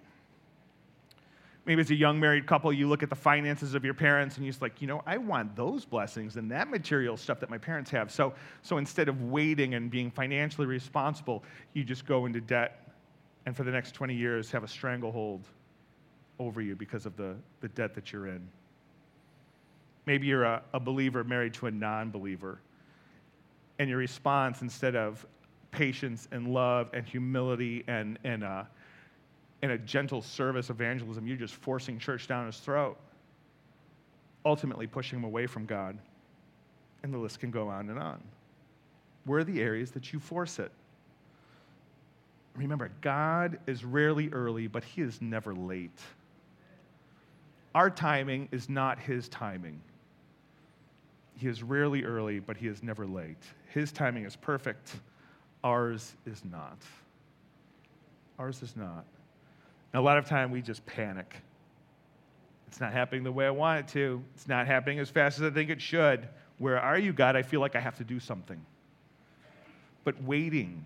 Maybe 1.65 1.80
as 1.80 1.91
a 1.91 1.95
young 1.95 2.19
married 2.19 2.45
couple, 2.45 2.73
you 2.73 2.89
look 2.89 3.04
at 3.04 3.10
the 3.10 3.15
finances 3.15 3.73
of 3.73 3.86
your 3.86 3.93
parents 3.93 4.36
and 4.36 4.45
you're 4.45 4.52
just 4.52 4.62
like, 4.62 4.82
you 4.82 4.88
know, 4.88 5.02
I 5.06 5.17
want 5.17 5.56
those 5.56 5.86
blessings 5.86 6.36
and 6.36 6.52
that 6.52 6.69
material 6.69 7.15
stuff 7.15 7.39
that 7.39 7.49
my 7.49 7.58
parents 7.58 7.89
have. 7.91 8.12
So, 8.12 8.34
so 8.63 8.78
instead 8.78 9.08
of 9.08 9.21
waiting 9.21 9.73
and 9.73 9.89
being 9.89 10.12
financially 10.12 10.67
responsible, 10.67 11.43
you 11.71 11.86
just 11.86 12.06
go 12.06 12.26
into 12.26 12.41
debt 12.41 12.93
and 13.45 13.56
for 13.56 13.63
the 13.63 13.71
next 13.71 13.93
20 13.93 14.13
years 14.13 14.52
have 14.52 14.63
a 14.63 14.67
stranglehold 14.67 15.47
over 16.39 16.62
you 16.62 16.76
because 16.76 17.06
of 17.06 17.15
the, 17.15 17.36
the 17.62 17.69
debt 17.69 17.93
that 17.95 18.12
you're 18.12 18.28
in. 18.28 18.45
Maybe 20.06 20.28
you're 20.28 20.43
a, 20.43 20.62
a 20.73 20.80
believer 20.80 21.23
married 21.23 21.54
to 21.56 21.67
a 21.67 21.71
non 21.71 22.12
believer, 22.12 22.60
and 23.80 23.89
your 23.89 23.99
response, 23.99 24.62
instead 24.62 24.95
of 24.95 25.26
patience 25.71 26.28
and 26.32 26.54
love 26.54 26.89
and 26.93 27.08
humility 27.08 27.84
and, 27.88 28.19
and, 28.23 28.43
uh, 28.43 28.63
and 29.63 29.71
a 29.71 29.78
gentle 29.78 30.21
service 30.21 30.69
evangelism, 30.69 31.26
you're 31.26 31.38
just 31.38 31.56
forcing 31.56 31.97
church 31.97 32.28
down 32.28 32.45
his 32.45 32.58
throat, 32.58 32.97
ultimately 34.43 34.86
pushing 34.86 35.17
him 35.19 35.23
away 35.23 35.47
from 35.47 35.65
God. 35.65 35.97
And 37.02 37.13
the 37.13 37.17
list 37.17 37.39
can 37.39 37.49
go 37.49 37.69
on 37.69 37.89
and 37.89 37.97
on. 37.97 38.21
Where 39.23 39.39
are 39.39 39.43
the 39.45 39.62
areas 39.62 39.91
that 39.91 40.12
you 40.12 40.19
force 40.19 40.60
it? 40.60 40.69
Remember, 42.58 42.91
God 42.99 43.58
is 43.65 43.86
rarely 43.86 44.30
early, 44.34 44.67
but 44.67 44.84
he 44.84 45.02
is 45.02 45.21
never 45.21 45.56
late. 45.56 45.97
Our 47.73 47.89
timing 47.89 48.49
is 48.52 48.67
not 48.67 48.99
his 48.99 49.30
timing. 49.30 49.80
He 51.38 51.47
is 51.47 51.63
rarely 51.63 52.04
early, 52.04 52.39
but 52.39 52.58
he 52.58 52.67
is 52.67 52.84
never 52.84 53.08
late. 53.08 53.41
His 53.73 53.93
timing 53.93 54.26
is 54.26 54.36
perfect, 54.36 54.97
ours 55.63 56.15
is 56.26 56.43
not. 56.43 56.78
Ours 58.38 58.62
is 58.62 58.76
not. 58.76 59.06
And 59.93 59.99
a 59.99 60.03
lot 60.03 60.17
of 60.17 60.25
time 60.25 60.51
we 60.51 60.62
just 60.62 60.86
panic. 60.86 61.36
It's 62.67 62.79
not 62.79 62.91
happening 62.91 63.23
the 63.23 63.32
way 63.32 63.45
I 63.45 63.51
want 63.51 63.82
it 63.82 63.88
to. 63.93 64.23
It's 64.34 64.47
not 64.47 64.65
happening 64.65 64.99
as 64.99 65.10
fast 65.10 65.38
as 65.38 65.43
I 65.43 65.51
think 65.51 65.69
it 65.69 65.79
should. 65.79 66.27
Where 66.58 66.79
are 66.79 66.97
you, 66.97 67.13
God? 67.13 67.36
I 67.36 67.43
feel 67.43 67.60
like 67.60 67.75
I 67.75 67.79
have 67.79 67.97
to 67.97 68.03
do 68.03 68.19
something. 68.19 68.60
But 70.03 70.21
waiting, 70.23 70.84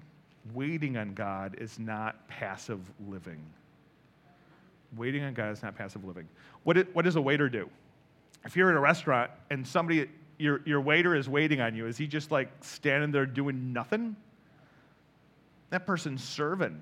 waiting 0.53 0.97
on 0.97 1.13
God 1.13 1.55
is 1.59 1.79
not 1.79 2.27
passive 2.27 2.81
living. 3.07 3.41
Waiting 4.95 5.23
on 5.23 5.33
God 5.33 5.51
is 5.51 5.63
not 5.63 5.75
passive 5.75 6.03
living. 6.03 6.27
What, 6.63 6.77
it, 6.77 6.93
what 6.93 7.05
does 7.05 7.15
a 7.15 7.21
waiter 7.21 7.49
do? 7.49 7.69
If 8.45 8.55
you're 8.55 8.69
in 8.69 8.77
a 8.77 8.81
restaurant 8.81 9.31
and 9.49 9.65
somebody 9.65 10.09
your, 10.37 10.61
your 10.65 10.81
waiter 10.81 11.15
is 11.15 11.27
waiting 11.27 11.61
on 11.61 11.75
you, 11.75 11.87
is 11.87 11.97
he 11.97 12.07
just 12.07 12.31
like 12.31 12.49
standing 12.61 13.11
there 13.11 13.25
doing 13.25 13.73
nothing? 13.73 14.15
That 15.69 15.85
person's 15.85 16.23
serving, 16.23 16.81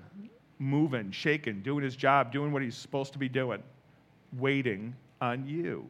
moving, 0.58 1.10
shaking, 1.10 1.62
doing 1.62 1.84
his 1.84 1.96
job, 1.96 2.32
doing 2.32 2.52
what 2.52 2.62
he's 2.62 2.76
supposed 2.76 3.12
to 3.12 3.18
be 3.18 3.28
doing, 3.28 3.62
waiting 4.38 4.94
on 5.20 5.46
you. 5.46 5.88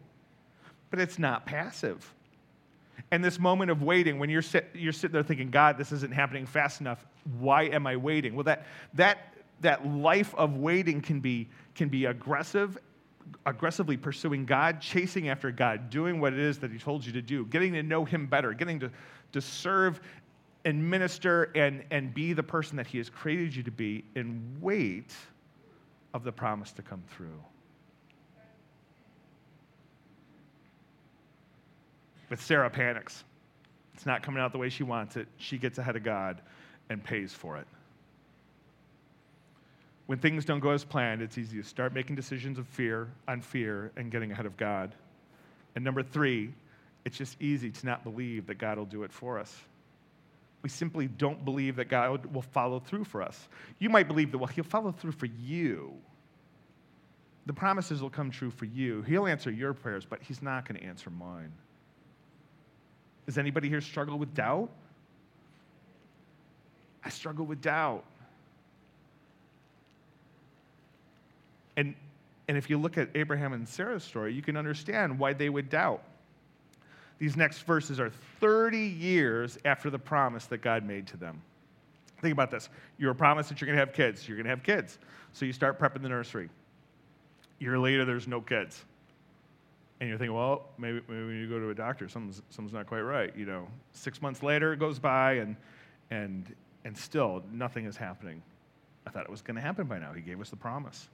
But 0.91 1.01
it's 1.01 1.19
not 1.19 1.47
passive. 1.47 2.13
And 3.11 3.25
this 3.25 3.39
moment 3.39 3.71
of 3.71 3.83
waiting, 3.83 4.19
when 4.19 4.31
you're, 4.31 4.43
sit, 4.43 4.69
you're 4.75 4.93
sitting 4.93 5.13
there 5.13 5.23
thinking, 5.23 5.51
God, 5.51 5.79
this 5.79 5.93
isn't 5.93 6.13
happening 6.13 6.47
fast 6.47 6.81
enough, 6.81 7.07
why 7.39 7.65
am 7.65 7.87
I 7.87 7.97
waiting? 7.97 8.35
Well, 8.35 8.45
that, 8.45 8.67
that, 8.95 9.35
that 9.61 9.87
life 9.87 10.35
of 10.35 10.57
waiting 10.57 11.01
can 11.01 11.21
be, 11.21 11.49
can 11.75 11.89
be 11.89 12.07
aggressive 12.07 12.79
aggressively 13.45 13.97
pursuing 13.97 14.45
God, 14.45 14.81
chasing 14.81 15.29
after 15.29 15.51
God, 15.51 15.91
doing 15.91 16.21
what 16.21 16.33
it 16.33 16.39
is 16.39 16.59
that 16.59 16.71
He 16.71 16.79
told 16.79 17.05
you 17.05 17.13
to 17.13 17.23
do, 17.23 17.45
getting 17.47 17.73
to 17.73 17.83
know 17.83 18.05
Him 18.05 18.27
better, 18.27 18.53
getting 18.53 18.81
to, 18.81 18.91
to 19.33 19.41
serve 19.41 20.01
and 20.67 20.91
minister 20.91 21.45
and, 21.55 21.85
and 21.93 22.13
be 22.13 22.33
the 22.33 22.43
person 22.43 22.77
that 22.77 22.89
He 22.89 22.99
has 22.99 23.09
created 23.09 23.55
you 23.55 23.63
to 23.63 23.71
be 23.71 24.05
in 24.17 24.59
wait 24.61 25.15
of 26.13 26.25
the 26.25 26.33
promise 26.33 26.73
to 26.73 26.83
come 26.83 27.05
through. 27.17 27.41
But 32.29 32.41
Sarah 32.41 32.69
panics. 32.69 33.23
It's 33.95 34.05
not 34.05 34.25
coming 34.25 34.43
out 34.43 34.51
the 34.51 34.59
way 34.59 34.69
she 34.69 34.83
wants 34.83 35.17
it. 35.17 35.29
She 35.39 35.57
gets 35.57 35.79
ahead 35.79 35.95
of 35.95 36.03
God 36.03 36.43
and 36.91 37.03
pays 37.03 37.33
for 37.33 37.57
it. 37.59 37.67
When 40.07 40.19
things 40.19 40.45
don't 40.45 40.61
go 40.61 40.71
as 40.71 40.85
planned, 40.85 41.23
it's 41.23 41.39
easy 41.39 41.59
to 41.59 41.67
start 41.67 41.95
making 41.95 42.17
decisions 42.17 42.59
of 42.59 42.67
fear 42.67 43.09
on 43.29 43.41
fear 43.41 43.93
and 43.97 44.11
getting 44.11 44.33
ahead 44.33 44.47
of 44.47 44.57
God. 44.57 44.97
And 45.77 45.85
number 45.85 46.03
three, 46.03 46.53
it's 47.05 47.17
just 47.17 47.41
easy 47.41 47.71
to 47.71 47.87
not 47.87 48.03
believe 48.03 48.49
that 48.49 48.59
God 48.59 48.79
will 48.79 48.85
do 48.85 49.05
it 49.05 49.13
for 49.13 49.39
us. 49.39 49.57
We 50.67 50.71
simply 50.71 51.07
don't 51.07 51.45
believe 51.45 51.77
that 51.77 51.85
God 51.85 52.27
will 52.35 52.43
follow 52.43 52.81
through 52.81 53.05
for 53.05 53.23
us. 53.23 53.47
You 53.79 53.89
might 53.89 54.09
believe 54.09 54.33
that, 54.33 54.39
well, 54.39 54.49
He'll 54.49 54.65
follow 54.65 54.91
through 54.91 55.13
for 55.13 55.27
you. 55.27 55.93
The 57.47 57.53
promises 57.53 58.03
will 58.03 58.11
come 58.11 58.33
true 58.33 58.51
for 58.51 58.65
you. 58.65 59.03
He'll 59.03 59.29
answer 59.29 59.49
your 59.49 59.75
prayers, 59.75 60.05
but 60.05 60.21
He's 60.25 60.43
not 60.43 60.67
going 60.67 60.81
to 60.81 60.85
answer 60.85 61.09
mine. 61.09 61.53
Does 63.27 63.39
anybody 63.39 63.69
here 63.69 63.81
struggle 63.81 64.19
with 64.19 64.35
doubt? 64.35 64.69
I 67.05 67.11
struggle 67.11 67.47
with 67.47 67.61
doubt. 67.61 68.03
And, 71.77 71.95
and 72.49 72.59
if 72.59 72.69
you 72.69 72.77
look 72.77 72.99
at 72.99 73.11
Abraham 73.15 73.53
and 73.53 73.69
Sarah's 73.69 74.03
story, 74.03 74.35
you 74.35 74.43
can 74.43 74.57
understand 74.57 75.17
why 75.17 75.33
they 75.33 75.49
would 75.49 75.71
doubt. 75.71 76.03
These 77.19 77.37
next 77.37 77.61
verses 77.61 77.99
are 77.99 78.11
30 78.41 78.79
years 78.79 79.59
after 79.65 79.91
the 79.91 79.99
promise 79.99 80.47
that 80.47 80.59
God 80.59 80.85
made 80.85 81.07
to 81.09 81.17
them. 81.17 81.41
Think 82.21 82.33
about 82.33 82.51
this. 82.51 82.69
You 82.99 83.07
were 83.07 83.15
promised 83.15 83.49
that 83.49 83.61
you're 83.61 83.67
going 83.67 83.79
to 83.79 83.85
have 83.85 83.95
kids. 83.95 84.27
You're 84.27 84.37
going 84.37 84.45
to 84.45 84.51
have 84.51 84.63
kids. 84.63 84.99
So 85.33 85.45
you 85.45 85.53
start 85.53 85.79
prepping 85.79 86.03
the 86.03 86.09
nursery. 86.09 86.49
A 87.61 87.65
year 87.65 87.79
later, 87.79 88.05
there's 88.05 88.27
no 88.27 88.41
kids. 88.41 88.85
And 90.01 90.09
you're 90.09 90.19
thinking, 90.19 90.37
well, 90.37 90.67
maybe, 90.77 91.01
maybe 91.09 91.25
we 91.25 91.33
need 91.35 91.43
to 91.43 91.49
go 91.49 91.59
to 91.59 91.71
a 91.71 91.75
doctor. 91.75 92.09
Something's, 92.09 92.43
something's 92.51 92.75
not 92.75 92.87
quite 92.87 93.01
right. 93.01 93.35
You 93.37 93.47
know, 93.47 93.69
six 93.93 94.21
months 94.21 94.43
later, 94.43 94.73
it 94.75 94.79
goes 94.79 94.99
by, 94.99 95.35
and, 95.35 95.57
and, 96.11 96.55
and 96.85 96.97
still 96.97 97.43
nothing 97.51 97.87
is 97.87 97.97
happening. 97.97 98.43
I 99.07 99.11
thought 99.11 99.25
it 99.25 99.31
was 99.31 99.41
going 99.41 99.55
to 99.57 99.63
happen 99.63 99.87
by 99.87 99.99
now. 99.99 100.13
He 100.13 100.21
gave 100.21 100.41
us 100.41 100.51
the 100.51 100.57
promise. 100.57 101.09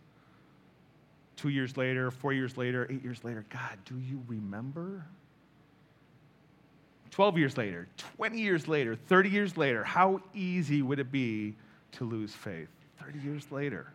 Two 1.37 1.49
years 1.49 1.77
later, 1.77 2.11
four 2.11 2.33
years 2.33 2.57
later, 2.57 2.87
eight 2.91 3.03
years 3.03 3.23
later, 3.23 3.45
God, 3.51 3.79
do 3.85 3.99
you 3.99 4.23
remember? 4.27 5.05
12 7.13 7.39
years 7.39 7.59
later, 7.59 7.87
20 8.17 8.41
years 8.41 8.67
later, 8.67 8.97
30 8.97 9.29
years 9.29 9.57
later, 9.57 9.85
how 9.85 10.21
easy 10.35 10.81
would 10.81 10.99
it 10.99 11.13
be 11.13 11.55
to 11.93 12.05
lose 12.05 12.33
faith? 12.35 12.69
30 12.99 13.19
years 13.21 13.53
later. 13.53 13.93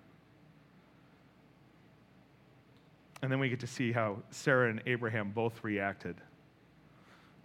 And 3.24 3.32
then 3.32 3.40
we 3.40 3.50
get 3.50 3.60
to 3.62 3.68
see 3.68 3.92
how 3.92 4.18
Sarai 4.30 4.70
and 4.70 4.84
Abraham 4.86 5.32
both 5.32 5.64
reacted. 5.64 6.16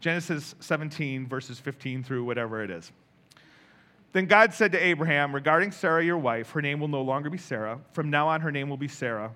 Genesis 0.00 0.54
17, 0.60 1.26
verses 1.26 1.58
15 1.58 2.04
through 2.04 2.24
whatever 2.24 2.62
it 2.62 2.70
is. 2.70 2.92
Then 4.12 4.26
God 4.26 4.52
said 4.52 4.72
to 4.72 4.78
Abraham, 4.78 5.34
Regarding 5.34 5.72
Sarah, 5.72 6.04
your 6.04 6.18
wife, 6.18 6.50
her 6.50 6.60
name 6.60 6.80
will 6.80 6.88
no 6.88 7.00
longer 7.00 7.30
be 7.30 7.38
Sarah. 7.38 7.80
From 7.92 8.10
now 8.10 8.28
on, 8.28 8.42
her 8.42 8.52
name 8.52 8.68
will 8.68 8.76
be 8.76 8.88
Sarah 8.88 9.32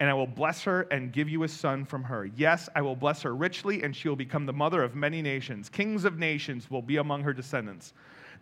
and 0.00 0.08
I 0.08 0.14
will 0.14 0.26
bless 0.26 0.64
her 0.64 0.82
and 0.90 1.12
give 1.12 1.28
you 1.28 1.42
a 1.42 1.48
son 1.48 1.84
from 1.84 2.02
her. 2.04 2.24
Yes, 2.34 2.70
I 2.74 2.80
will 2.80 2.96
bless 2.96 3.20
her 3.22 3.36
richly, 3.36 3.82
and 3.82 3.94
she 3.94 4.08
will 4.08 4.16
become 4.16 4.46
the 4.46 4.52
mother 4.52 4.82
of 4.82 4.96
many 4.96 5.20
nations. 5.20 5.68
Kings 5.68 6.06
of 6.06 6.18
nations 6.18 6.70
will 6.70 6.80
be 6.80 6.96
among 6.96 7.22
her 7.22 7.34
descendants. 7.34 7.92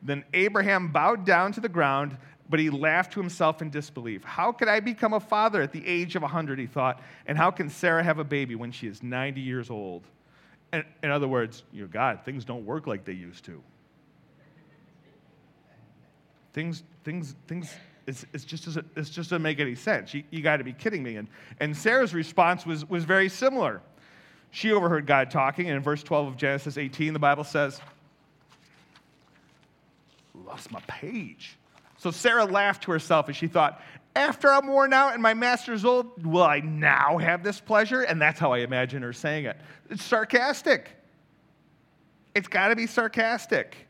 Then 0.01 0.25
Abraham 0.33 0.93
bowed 0.93 1.27
down 1.27 1.51
to 1.53 1.61
the 1.61 1.69
ground, 1.69 2.17
but 2.49 2.61
he 2.61 2.71
laughed 2.71 3.13
to 3.15 3.21
himself 3.21 3.61
in 3.61 3.71
disbelief. 3.71 4.23
How 4.23 4.53
could 4.53 4.69
I 4.69 4.79
become 4.79 5.13
a 5.13 5.21
father 5.21 5.61
at 5.61 5.73
the 5.73 5.85
age 5.85 6.15
of 6.15 6.23
100, 6.23 6.61
he 6.61 6.67
thought, 6.67 7.03
and 7.27 7.37
how 7.37 7.51
can 7.51 7.69
Sarah 7.69 8.05
have 8.05 8.21
a 8.21 8.25
baby 8.25 8.55
when 8.55 8.71
she 8.71 8.87
is 8.87 9.03
90 9.03 9.41
years 9.41 9.69
old? 9.69 10.05
And, 10.71 10.85
in 11.03 11.11
other 11.11 11.27
words, 11.27 11.65
you 11.73 11.83
know, 11.83 11.89
God, 11.89 12.21
things 12.25 12.45
don't 12.45 12.65
work 12.65 12.87
like 12.87 13.05
they 13.05 13.13
used 13.15 13.45
to. 13.47 13.61
Things, 16.53 16.85
things, 17.03 17.35
things 17.49 17.75
it's, 18.09 18.25
it's 18.33 18.45
just, 18.45 18.67
it 18.67 18.85
just 18.97 19.15
doesn't 19.15 19.43
make 19.43 19.61
any 19.61 19.75
sense. 19.75 20.15
You, 20.15 20.25
you 20.31 20.41
got 20.41 20.57
to 20.57 20.65
be 20.65 20.73
kidding 20.73 21.03
me. 21.03 21.17
And, 21.17 21.29
and 21.61 21.77
Sarah's 21.77 22.15
response 22.15 22.65
was, 22.65 22.89
was 22.89 23.05
very 23.05 23.29
similar. 23.29 23.83
She 24.51 24.73
overheard 24.73 25.07
God 25.07 25.31
talking, 25.31 25.67
and 25.67 25.77
in 25.77 25.83
verse 25.83 26.03
12 26.03 26.29
of 26.29 26.37
Genesis 26.39 26.79
18, 26.79 27.13
the 27.13 27.19
Bible 27.19 27.45
says, 27.45 27.81
Lost 30.47 30.73
my 30.73 30.81
page. 30.87 31.59
So 31.99 32.11
Sarah 32.11 32.47
laughed 32.47 32.85
to 32.85 32.93
herself 32.93 33.29
as 33.29 33.37
she 33.37 33.47
thought, 33.47 33.83
After 34.17 34.49
I'm 34.49 34.69
worn 34.69 34.95
out 34.95 35.13
and 35.13 35.23
my 35.23 35.35
master's 35.35 35.85
old, 35.85 36.25
will 36.25 36.43
I 36.43 36.61
now 36.61 37.19
have 37.19 37.43
this 37.43 37.61
pleasure? 37.61 38.03
And 38.03 38.23
that's 38.23 38.41
how 38.41 38.53
I 38.53 38.59
imagine 38.59 39.03
her 39.03 39.13
saying 39.13 39.45
it. 39.45 39.59
It's 39.91 40.03
sarcastic. 40.03 40.91
It's 42.35 42.49
got 42.49 42.69
to 42.69 42.77
be 42.77 42.87
sarcastic. 42.87 43.88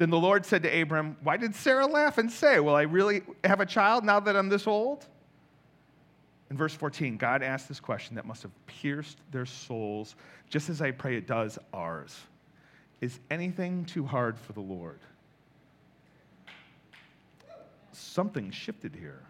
Then 0.00 0.08
the 0.08 0.18
Lord 0.18 0.46
said 0.46 0.62
to 0.62 0.80
Abram, 0.80 1.18
Why 1.22 1.36
did 1.36 1.54
Sarah 1.54 1.84
laugh 1.84 2.16
and 2.16 2.32
say, 2.32 2.58
Will 2.58 2.74
I 2.74 2.82
really 2.82 3.20
have 3.44 3.60
a 3.60 3.66
child 3.66 4.02
now 4.02 4.18
that 4.18 4.34
I'm 4.34 4.48
this 4.48 4.66
old? 4.66 5.04
In 6.48 6.56
verse 6.56 6.72
14, 6.72 7.18
God 7.18 7.42
asked 7.42 7.68
this 7.68 7.80
question 7.80 8.16
that 8.16 8.24
must 8.24 8.42
have 8.42 8.66
pierced 8.66 9.18
their 9.30 9.44
souls, 9.44 10.16
just 10.48 10.70
as 10.70 10.80
I 10.80 10.90
pray 10.90 11.18
it 11.18 11.26
does 11.26 11.58
ours. 11.74 12.18
Is 13.02 13.20
anything 13.30 13.84
too 13.84 14.06
hard 14.06 14.38
for 14.38 14.54
the 14.54 14.62
Lord? 14.62 15.00
Something 17.92 18.50
shifted 18.50 18.96
here. 18.96 19.20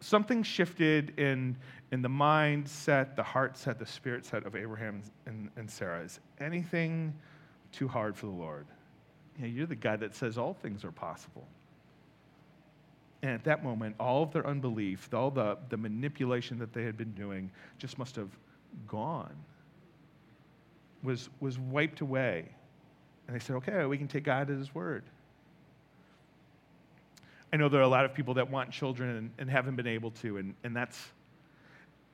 Something 0.00 0.42
shifted 0.42 1.20
in, 1.20 1.58
in 1.92 2.00
the 2.00 2.08
mindset, 2.08 3.16
the 3.16 3.22
heart 3.22 3.58
set, 3.58 3.78
the 3.78 3.84
spirit 3.84 4.24
set 4.24 4.46
of 4.46 4.56
Abraham 4.56 5.02
and, 5.26 5.50
and 5.56 5.70
Sarah. 5.70 6.00
Is 6.00 6.20
anything 6.40 7.14
too 7.70 7.86
hard 7.86 8.16
for 8.16 8.24
the 8.24 8.32
Lord? 8.32 8.66
Know, 9.42 9.48
you're 9.48 9.66
the 9.66 9.76
guy 9.76 9.96
that 9.96 10.14
says 10.14 10.38
all 10.38 10.54
things 10.54 10.84
are 10.84 10.92
possible. 10.92 11.46
And 13.22 13.32
at 13.32 13.44
that 13.44 13.62
moment, 13.62 13.96
all 14.00 14.22
of 14.22 14.32
their 14.32 14.46
unbelief, 14.46 15.12
all 15.12 15.30
the, 15.30 15.58
the 15.68 15.76
manipulation 15.76 16.58
that 16.58 16.72
they 16.72 16.84
had 16.84 16.96
been 16.96 17.12
doing, 17.12 17.50
just 17.78 17.98
must 17.98 18.16
have 18.16 18.30
gone, 18.88 19.34
was, 21.02 21.28
was 21.40 21.58
wiped 21.58 22.00
away. 22.00 22.48
And 23.26 23.36
they 23.36 23.40
said, 23.40 23.56
okay, 23.56 23.84
we 23.84 23.98
can 23.98 24.08
take 24.08 24.24
God 24.24 24.50
at 24.50 24.56
His 24.56 24.74
word. 24.74 25.04
I 27.52 27.56
know 27.56 27.68
there 27.68 27.80
are 27.80 27.84
a 27.84 27.88
lot 27.88 28.04
of 28.04 28.14
people 28.14 28.34
that 28.34 28.50
want 28.50 28.70
children 28.70 29.16
and, 29.16 29.30
and 29.38 29.50
haven't 29.50 29.76
been 29.76 29.86
able 29.86 30.12
to, 30.12 30.38
and, 30.38 30.54
and 30.64 30.74
that's, 30.74 30.98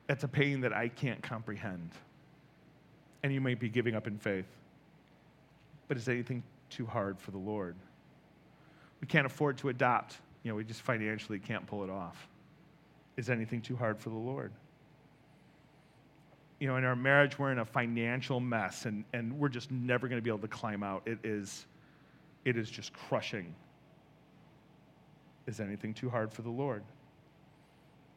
that's 0.07 0.23
a 0.23 0.27
pain 0.27 0.61
that 0.61 0.73
I 0.73 0.89
can't 0.89 1.21
comprehend. 1.21 1.91
And 3.23 3.33
you 3.33 3.39
might 3.39 3.59
be 3.59 3.69
giving 3.69 3.95
up 3.95 4.07
in 4.07 4.17
faith. 4.17 4.47
But 5.87 5.97
is 5.97 6.09
anything 6.09 6.43
too 6.69 6.85
hard 6.85 7.19
for 7.19 7.31
the 7.31 7.37
Lord. 7.37 7.75
We 9.01 9.07
can't 9.07 9.25
afford 9.25 9.57
to 9.59 9.69
adopt. 9.69 10.17
You 10.43 10.51
know, 10.51 10.55
we 10.55 10.63
just 10.63 10.81
financially 10.81 11.39
can't 11.39 11.65
pull 11.67 11.83
it 11.83 11.89
off. 11.89 12.27
Is 13.15 13.29
anything 13.29 13.61
too 13.61 13.75
hard 13.75 13.99
for 13.99 14.09
the 14.09 14.15
Lord? 14.15 14.51
You 16.59 16.67
know, 16.67 16.77
in 16.77 16.83
our 16.83 16.95
marriage, 16.95 17.37
we're 17.37 17.51
in 17.51 17.59
a 17.59 17.65
financial 17.65 18.39
mess 18.39 18.85
and, 18.85 19.03
and 19.13 19.37
we're 19.37 19.49
just 19.49 19.71
never 19.71 20.07
going 20.07 20.17
to 20.17 20.23
be 20.23 20.29
able 20.29 20.39
to 20.39 20.47
climb 20.47 20.83
out. 20.83 21.03
It 21.05 21.19
is, 21.23 21.65
it 22.45 22.57
is 22.57 22.69
just 22.69 22.93
crushing. 22.93 23.53
Is 25.45 25.59
anything 25.59 25.93
too 25.93 26.09
hard 26.09 26.31
for 26.31 26.41
the 26.41 26.49
Lord? 26.49 26.83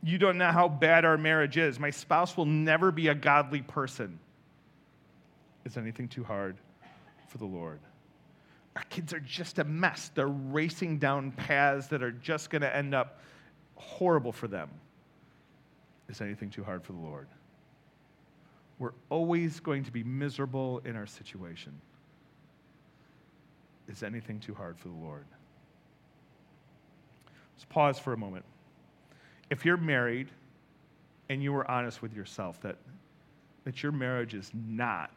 You 0.03 0.17
don't 0.17 0.39
know 0.39 0.51
how 0.51 0.69
bad 0.69 1.05
our 1.05 1.19
marriage 1.19 1.59
is. 1.59 1.79
My 1.79 1.91
spouse 1.91 2.37
will 2.37 2.47
never 2.47 2.91
be 2.91 3.09
a 3.09 3.15
godly 3.15 3.61
person. 3.61 4.19
Is 5.65 5.77
anything 5.77 6.09
too 6.09 6.25
hard 6.25 6.57
for 7.29 7.39
the 7.39 7.45
Lord? 7.45 7.81
Our 8.76 8.83
kids 8.85 9.12
are 9.12 9.20
just 9.20 9.59
a 9.59 9.64
mess. 9.64 10.11
They're 10.14 10.28
racing 10.28 10.98
down 10.98 11.33
paths 11.33 11.88
that 11.88 12.02
are 12.02 12.12
just 12.12 12.50
going 12.50 12.62
to 12.62 12.74
end 12.74 12.94
up 12.94 13.20
horrible 13.74 14.33
for 14.33 14.48
them. 14.48 14.70
Is 16.09 16.20
anything 16.20 16.50
too 16.50 16.64
hard 16.64 16.85
for 16.85 16.92
the 16.92 16.98
Lord? 16.98 17.28
We're 18.78 18.94
always 19.11 19.61
going 19.61 19.85
to 19.85 19.92
be 19.92 20.02
miserable 20.02 20.80
in 20.85 20.96
our 20.96 21.06
situation. 21.06 21.78
Is 23.88 24.02
anything 24.02 24.38
too 24.40 24.54
hard 24.54 24.78
for 24.78 24.88
the 24.88 24.94
Lord? 24.94 25.26
Let's 27.54 27.64
pause 27.66 27.98
for 27.98 28.12
a 28.12 28.16
moment. 28.16 28.44
If 29.50 29.64
you're 29.64 29.76
married 29.76 30.28
and 31.28 31.42
you 31.42 31.52
were 31.52 31.68
honest 31.70 32.00
with 32.00 32.14
yourself 32.14 32.61
that, 32.62 32.76
that 33.64 33.83
your 33.83 33.92
marriage 33.92 34.35
is 34.35 34.50
not 34.54 35.12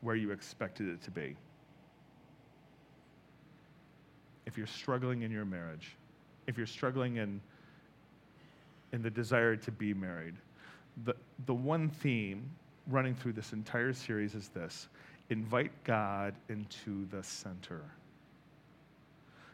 where 0.00 0.16
you 0.16 0.32
expected 0.32 0.88
it 0.88 1.00
to 1.02 1.10
be, 1.10 1.36
if 4.50 4.58
you're 4.58 4.66
struggling 4.66 5.22
in 5.22 5.30
your 5.30 5.44
marriage, 5.44 5.96
if 6.48 6.58
you're 6.58 6.66
struggling 6.66 7.18
in, 7.18 7.40
in 8.92 9.00
the 9.00 9.10
desire 9.10 9.54
to 9.54 9.70
be 9.70 9.94
married, 9.94 10.34
the, 11.04 11.14
the 11.46 11.54
one 11.54 11.88
theme 11.88 12.50
running 12.88 13.14
through 13.14 13.32
this 13.32 13.52
entire 13.52 13.92
series 13.92 14.34
is 14.34 14.48
this 14.48 14.88
invite 15.28 15.70
God 15.84 16.34
into 16.48 17.06
the 17.12 17.22
center. 17.22 17.80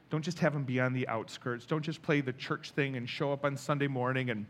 Don't 0.09 0.23
just 0.23 0.39
have 0.39 0.55
him 0.55 0.65
be 0.65 0.81
on 0.81 0.95
the 0.95 1.07
outskirts. 1.09 1.67
Don't 1.67 1.83
just 1.83 2.01
play 2.01 2.23
the 2.23 2.33
church 2.33 2.71
thing 2.71 2.97
and 2.97 3.07
show 3.07 3.35
up 3.35 3.45
on 3.45 3.55
Sunday 3.55 3.89
morning 3.89 4.31
and, 4.31 4.47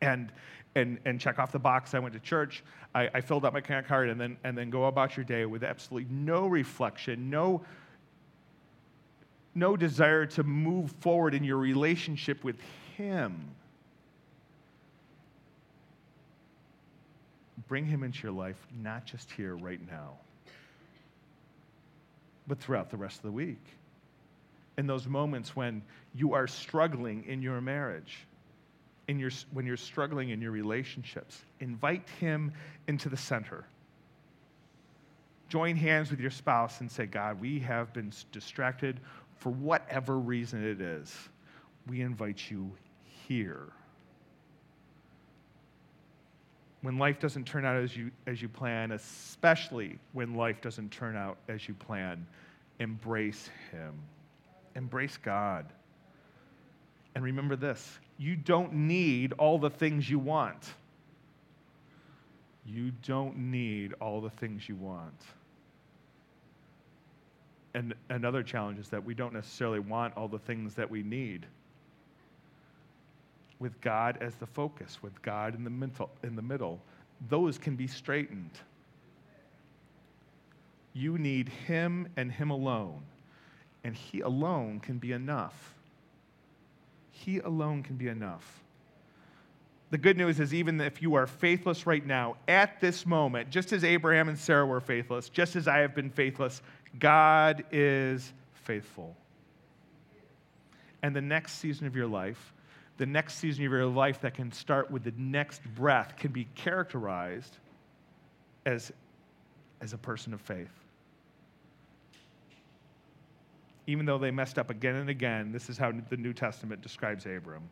and, 0.00 0.32
and, 0.76 0.98
and 1.04 1.20
check 1.20 1.38
off 1.38 1.52
the 1.52 1.58
box. 1.58 1.92
I 1.92 1.98
went 1.98 2.14
to 2.14 2.20
church, 2.20 2.64
I, 2.94 3.10
I 3.12 3.20
filled 3.20 3.44
out 3.44 3.52
my 3.52 3.60
card, 3.60 4.08
and 4.08 4.18
then, 4.18 4.38
and 4.44 4.56
then 4.56 4.70
go 4.70 4.86
about 4.86 5.18
your 5.18 5.24
day 5.24 5.44
with 5.44 5.62
absolutely 5.62 6.10
no 6.10 6.46
reflection, 6.46 7.28
no, 7.28 7.62
no 9.58 9.76
desire 9.76 10.26
to 10.26 10.42
move 10.42 10.92
forward 11.00 11.34
in 11.34 11.44
your 11.44 11.58
relationship 11.58 12.44
with 12.44 12.56
Him. 12.96 13.50
Bring 17.66 17.84
Him 17.84 18.02
into 18.02 18.22
your 18.22 18.32
life, 18.32 18.56
not 18.82 19.04
just 19.04 19.30
here, 19.30 19.56
right 19.56 19.80
now, 19.90 20.12
but 22.46 22.58
throughout 22.58 22.90
the 22.90 22.96
rest 22.96 23.16
of 23.16 23.22
the 23.22 23.32
week. 23.32 23.62
In 24.78 24.86
those 24.86 25.06
moments 25.06 25.56
when 25.56 25.82
you 26.14 26.34
are 26.34 26.46
struggling 26.46 27.24
in 27.26 27.42
your 27.42 27.60
marriage, 27.60 28.26
in 29.08 29.18
your, 29.18 29.30
when 29.52 29.66
you're 29.66 29.76
struggling 29.76 30.30
in 30.30 30.40
your 30.40 30.52
relationships, 30.52 31.42
invite 31.60 32.08
Him 32.20 32.52
into 32.86 33.08
the 33.08 33.16
center 33.16 33.64
join 35.48 35.76
hands 35.76 36.10
with 36.10 36.20
your 36.20 36.30
spouse 36.30 36.80
and 36.80 36.90
say, 36.90 37.06
God, 37.06 37.40
we 37.40 37.58
have 37.60 37.92
been 37.92 38.12
distracted 38.32 39.00
for 39.38 39.50
whatever 39.50 40.18
reason 40.18 40.64
it 40.64 40.80
is, 40.80 41.14
we 41.88 42.00
invite 42.00 42.50
you 42.50 42.70
here. 43.26 43.72
when 46.82 46.98
life 46.98 47.18
doesn't 47.18 47.44
turn 47.44 47.64
out 47.64 47.76
as 47.76 47.96
you, 47.96 48.10
as 48.26 48.40
you 48.40 48.48
plan, 48.48 48.92
especially 48.92 49.98
when 50.12 50.34
life 50.34 50.60
doesn't 50.60 50.90
turn 50.90 51.16
out 51.16 51.38
as 51.48 51.66
you 51.66 51.74
plan, 51.74 52.26
embrace 52.78 53.50
Him. 53.72 53.94
Embrace 54.76 55.16
God. 55.16 55.66
And 57.14 57.24
remember 57.24 57.56
this 57.56 57.98
you 58.16 58.36
don't 58.36 58.72
need 58.72 59.32
all 59.34 59.58
the 59.58 59.70
things 59.70 60.08
you 60.08 60.18
want. 60.18 60.72
You 62.64 62.92
don't 63.02 63.36
need 63.36 63.94
all 63.94 64.20
the 64.20 64.30
things 64.30 64.68
you 64.68 64.76
want. 64.76 65.22
And 67.78 67.94
another 68.08 68.42
challenge 68.42 68.80
is 68.80 68.88
that 68.88 69.04
we 69.04 69.14
don't 69.14 69.32
necessarily 69.32 69.78
want 69.78 70.16
all 70.16 70.26
the 70.26 70.40
things 70.40 70.74
that 70.74 70.90
we 70.90 71.04
need. 71.04 71.46
With 73.60 73.80
God 73.80 74.18
as 74.20 74.34
the 74.34 74.48
focus, 74.48 74.98
with 75.00 75.22
God 75.22 75.54
in 75.54 75.62
the, 75.62 75.70
mental, 75.70 76.10
in 76.24 76.34
the 76.34 76.42
middle, 76.42 76.80
those 77.28 77.56
can 77.56 77.76
be 77.76 77.86
straightened. 77.86 78.50
You 80.92 81.18
need 81.18 81.50
Him 81.50 82.08
and 82.16 82.32
Him 82.32 82.50
alone, 82.50 83.02
and 83.84 83.94
He 83.94 84.22
alone 84.22 84.80
can 84.80 84.98
be 84.98 85.12
enough. 85.12 85.72
He 87.12 87.38
alone 87.38 87.84
can 87.84 87.94
be 87.94 88.08
enough. 88.08 88.60
The 89.90 89.98
good 89.98 90.18
news 90.18 90.38
is, 90.38 90.52
even 90.52 90.80
if 90.80 91.00
you 91.00 91.14
are 91.14 91.26
faithless 91.26 91.86
right 91.86 92.04
now, 92.04 92.36
at 92.46 92.78
this 92.80 93.06
moment, 93.06 93.48
just 93.48 93.72
as 93.72 93.84
Abraham 93.84 94.28
and 94.28 94.38
Sarah 94.38 94.66
were 94.66 94.80
faithless, 94.80 95.30
just 95.30 95.56
as 95.56 95.66
I 95.66 95.78
have 95.78 95.94
been 95.94 96.10
faithless, 96.10 96.60
God 96.98 97.64
is 97.70 98.32
faithful. 98.52 99.16
And 101.02 101.14
the 101.14 101.20
next 101.20 101.54
season 101.54 101.86
of 101.86 101.94
your 101.94 102.06
life, 102.06 102.52
the 102.96 103.06
next 103.06 103.34
season 103.34 103.64
of 103.64 103.72
your 103.72 103.86
life 103.86 104.20
that 104.22 104.34
can 104.34 104.50
start 104.50 104.90
with 104.90 105.04
the 105.04 105.12
next 105.16 105.62
breath, 105.74 106.16
can 106.16 106.32
be 106.32 106.48
characterized 106.54 107.58
as, 108.66 108.92
as 109.80 109.92
a 109.92 109.98
person 109.98 110.34
of 110.34 110.40
faith. 110.40 110.72
Even 113.86 114.04
though 114.04 114.18
they 114.18 114.30
messed 114.30 114.58
up 114.58 114.68
again 114.68 114.96
and 114.96 115.08
again, 115.08 115.52
this 115.52 115.70
is 115.70 115.78
how 115.78 115.92
the 116.10 116.16
New 116.16 116.32
Testament 116.32 116.82
describes 116.82 117.24
Abram. 117.24 117.62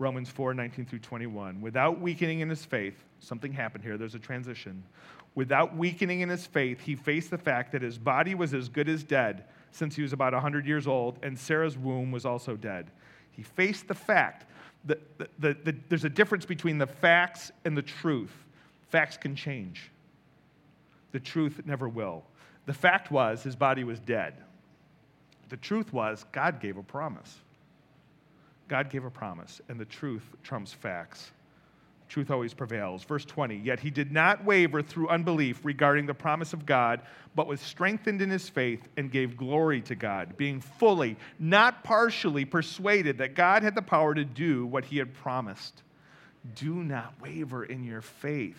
Romans 0.00 0.30
4 0.30 0.54
19 0.54 0.86
through 0.86 0.98
21. 0.98 1.60
Without 1.60 2.00
weakening 2.00 2.40
in 2.40 2.48
his 2.48 2.64
faith, 2.64 3.04
something 3.20 3.52
happened 3.52 3.84
here, 3.84 3.98
there's 3.98 4.14
a 4.14 4.18
transition. 4.18 4.82
Without 5.34 5.76
weakening 5.76 6.22
in 6.22 6.28
his 6.28 6.46
faith, 6.46 6.80
he 6.80 6.96
faced 6.96 7.30
the 7.30 7.38
fact 7.38 7.70
that 7.72 7.82
his 7.82 7.98
body 7.98 8.34
was 8.34 8.54
as 8.54 8.68
good 8.68 8.88
as 8.88 9.04
dead 9.04 9.44
since 9.70 9.94
he 9.94 10.02
was 10.02 10.12
about 10.12 10.32
100 10.32 10.66
years 10.66 10.88
old, 10.88 11.18
and 11.22 11.38
Sarah's 11.38 11.78
womb 11.78 12.10
was 12.10 12.24
also 12.24 12.56
dead. 12.56 12.90
He 13.30 13.42
faced 13.42 13.86
the 13.86 13.94
fact 13.94 14.46
that 14.86 14.98
the, 15.18 15.28
the, 15.38 15.56
the, 15.64 15.76
there's 15.88 16.04
a 16.04 16.10
difference 16.10 16.46
between 16.46 16.78
the 16.78 16.86
facts 16.86 17.52
and 17.64 17.76
the 17.76 17.82
truth. 17.82 18.32
Facts 18.88 19.18
can 19.18 19.36
change, 19.36 19.90
the 21.12 21.20
truth 21.20 21.60
never 21.66 21.88
will. 21.88 22.24
The 22.66 22.72
fact 22.72 23.10
was 23.10 23.42
his 23.42 23.54
body 23.54 23.84
was 23.84 24.00
dead. 24.00 24.34
The 25.50 25.56
truth 25.58 25.92
was 25.92 26.24
God 26.32 26.60
gave 26.60 26.76
a 26.76 26.82
promise. 26.82 27.38
God 28.70 28.88
gave 28.88 29.04
a 29.04 29.10
promise, 29.10 29.60
and 29.68 29.80
the 29.80 29.84
truth 29.84 30.22
trumps 30.44 30.72
facts. 30.72 31.32
Truth 32.08 32.30
always 32.30 32.54
prevails. 32.54 33.02
Verse 33.02 33.24
20, 33.24 33.56
yet 33.56 33.80
he 33.80 33.90
did 33.90 34.12
not 34.12 34.44
waver 34.44 34.80
through 34.80 35.08
unbelief 35.08 35.58
regarding 35.64 36.06
the 36.06 36.14
promise 36.14 36.52
of 36.52 36.66
God, 36.66 37.00
but 37.34 37.48
was 37.48 37.60
strengthened 37.60 38.22
in 38.22 38.30
his 38.30 38.48
faith 38.48 38.86
and 38.96 39.10
gave 39.10 39.36
glory 39.36 39.80
to 39.82 39.96
God, 39.96 40.36
being 40.36 40.60
fully, 40.60 41.16
not 41.40 41.82
partially, 41.82 42.44
persuaded 42.44 43.18
that 43.18 43.34
God 43.34 43.64
had 43.64 43.74
the 43.74 43.82
power 43.82 44.14
to 44.14 44.24
do 44.24 44.66
what 44.66 44.84
he 44.84 44.98
had 44.98 45.14
promised. 45.14 45.82
Do 46.54 46.74
not 46.84 47.12
waver 47.20 47.64
in 47.64 47.82
your 47.82 48.02
faith. 48.02 48.56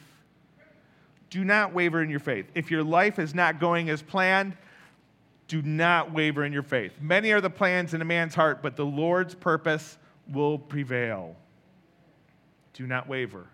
Do 1.30 1.46
not 1.46 1.74
waver 1.74 2.04
in 2.04 2.10
your 2.10 2.20
faith. 2.20 2.48
If 2.54 2.70
your 2.70 2.84
life 2.84 3.18
is 3.18 3.34
not 3.34 3.62
going 3.62 3.90
as 3.90 4.02
planned, 4.02 4.58
do 5.48 5.62
not 5.62 6.12
waver 6.12 6.44
in 6.44 6.52
your 6.52 6.64
faith. 6.64 7.00
Many 7.00 7.32
are 7.32 7.40
the 7.40 7.50
plans 7.50 7.94
in 7.94 8.02
a 8.02 8.06
man's 8.06 8.36
heart, 8.36 8.62
but 8.62 8.76
the 8.76 8.86
Lord's 8.86 9.36
purpose 9.36 9.98
will 10.32 10.58
prevail. 10.58 11.36
Do 12.74 12.88
not 12.88 13.08
waver. 13.08 13.48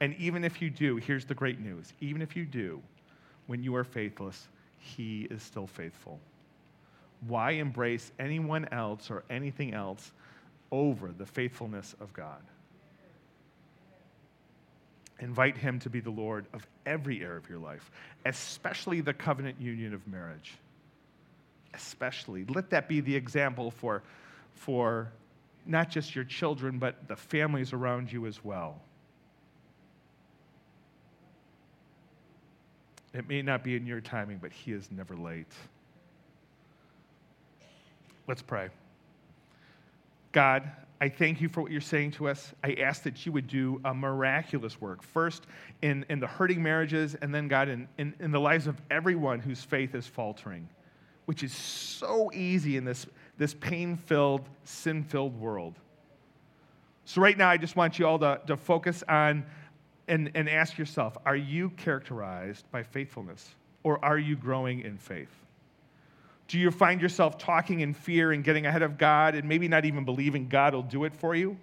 And 0.00 0.14
even 0.16 0.44
if 0.44 0.60
you 0.60 0.70
do, 0.70 0.96
here's 0.96 1.24
the 1.24 1.34
great 1.34 1.60
news 1.60 1.92
even 2.00 2.22
if 2.22 2.36
you 2.36 2.44
do, 2.44 2.82
when 3.46 3.62
you 3.62 3.74
are 3.76 3.84
faithless, 3.84 4.48
He 4.78 5.22
is 5.30 5.42
still 5.42 5.66
faithful. 5.66 6.20
Why 7.26 7.52
embrace 7.52 8.10
anyone 8.18 8.66
else 8.72 9.10
or 9.10 9.24
anything 9.30 9.74
else 9.74 10.10
over 10.70 11.12
the 11.12 11.26
faithfulness 11.26 11.94
of 12.00 12.12
God? 12.12 12.42
Invite 15.20 15.56
Him 15.56 15.78
to 15.80 15.90
be 15.90 16.00
the 16.00 16.10
Lord 16.10 16.46
of 16.52 16.66
every 16.84 17.22
area 17.22 17.36
of 17.36 17.48
your 17.48 17.60
life, 17.60 17.90
especially 18.26 19.00
the 19.00 19.14
covenant 19.14 19.60
union 19.60 19.94
of 19.94 20.06
marriage 20.08 20.54
especially. 21.74 22.44
Let 22.44 22.70
that 22.70 22.88
be 22.88 23.00
the 23.00 23.14
example 23.14 23.70
for, 23.70 24.02
for 24.54 25.10
not 25.66 25.90
just 25.90 26.14
your 26.14 26.24
children, 26.24 26.78
but 26.78 27.08
the 27.08 27.16
families 27.16 27.72
around 27.72 28.12
you 28.12 28.26
as 28.26 28.44
well. 28.44 28.80
It 33.14 33.28
may 33.28 33.42
not 33.42 33.62
be 33.62 33.76
in 33.76 33.86
your 33.86 34.00
timing, 34.00 34.38
but 34.38 34.52
He 34.52 34.72
is 34.72 34.90
never 34.90 35.16
late. 35.16 35.52
Let's 38.26 38.42
pray. 38.42 38.70
God, 40.32 40.70
I 41.00 41.08
thank 41.08 41.40
you 41.40 41.48
for 41.48 41.60
what 41.60 41.70
you're 41.70 41.80
saying 41.80 42.12
to 42.12 42.28
us. 42.28 42.52
I 42.64 42.74
ask 42.74 43.02
that 43.02 43.26
you 43.26 43.32
would 43.32 43.48
do 43.48 43.80
a 43.84 43.92
miraculous 43.92 44.80
work, 44.80 45.02
first 45.02 45.46
in, 45.82 46.06
in 46.08 46.20
the 46.20 46.26
hurting 46.26 46.62
marriages, 46.62 47.16
and 47.16 47.34
then, 47.34 47.48
God, 47.48 47.68
in, 47.68 47.88
in, 47.98 48.14
in 48.20 48.30
the 48.30 48.40
lives 48.40 48.66
of 48.66 48.80
everyone 48.90 49.40
whose 49.40 49.62
faith 49.62 49.94
is 49.94 50.06
faltering 50.06 50.68
which 51.26 51.42
is 51.42 51.52
so 51.52 52.30
easy 52.34 52.76
in 52.76 52.84
this, 52.84 53.06
this 53.38 53.54
pain 53.54 53.96
filled, 53.96 54.48
sin 54.64 55.02
filled 55.02 55.38
world. 55.38 55.74
So, 57.04 57.20
right 57.20 57.36
now, 57.36 57.48
I 57.48 57.56
just 57.56 57.74
want 57.76 57.98
you 57.98 58.06
all 58.06 58.18
to, 58.20 58.40
to 58.46 58.56
focus 58.56 59.02
on 59.08 59.44
and, 60.08 60.30
and 60.34 60.48
ask 60.48 60.78
yourself 60.78 61.16
are 61.24 61.36
you 61.36 61.70
characterized 61.70 62.70
by 62.70 62.82
faithfulness 62.82 63.54
or 63.82 64.04
are 64.04 64.18
you 64.18 64.36
growing 64.36 64.80
in 64.80 64.98
faith? 64.98 65.30
Do 66.48 66.58
you 66.58 66.70
find 66.70 67.00
yourself 67.00 67.38
talking 67.38 67.80
in 67.80 67.94
fear 67.94 68.32
and 68.32 68.44
getting 68.44 68.66
ahead 68.66 68.82
of 68.82 68.98
God 68.98 69.34
and 69.34 69.48
maybe 69.48 69.68
not 69.68 69.84
even 69.84 70.04
believing 70.04 70.48
God 70.48 70.74
will 70.74 70.82
do 70.82 71.04
it 71.04 71.16
for 71.16 71.34
you? 71.34 71.56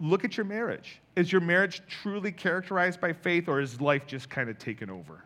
Look 0.00 0.24
at 0.24 0.36
your 0.36 0.46
marriage. 0.46 1.00
Is 1.14 1.30
your 1.30 1.40
marriage 1.40 1.82
truly 1.88 2.32
characterized 2.32 3.00
by 3.00 3.12
faith 3.12 3.48
or 3.48 3.60
is 3.60 3.80
life 3.80 4.06
just 4.06 4.30
kind 4.30 4.48
of 4.48 4.58
taken 4.58 4.88
over? 4.88 5.25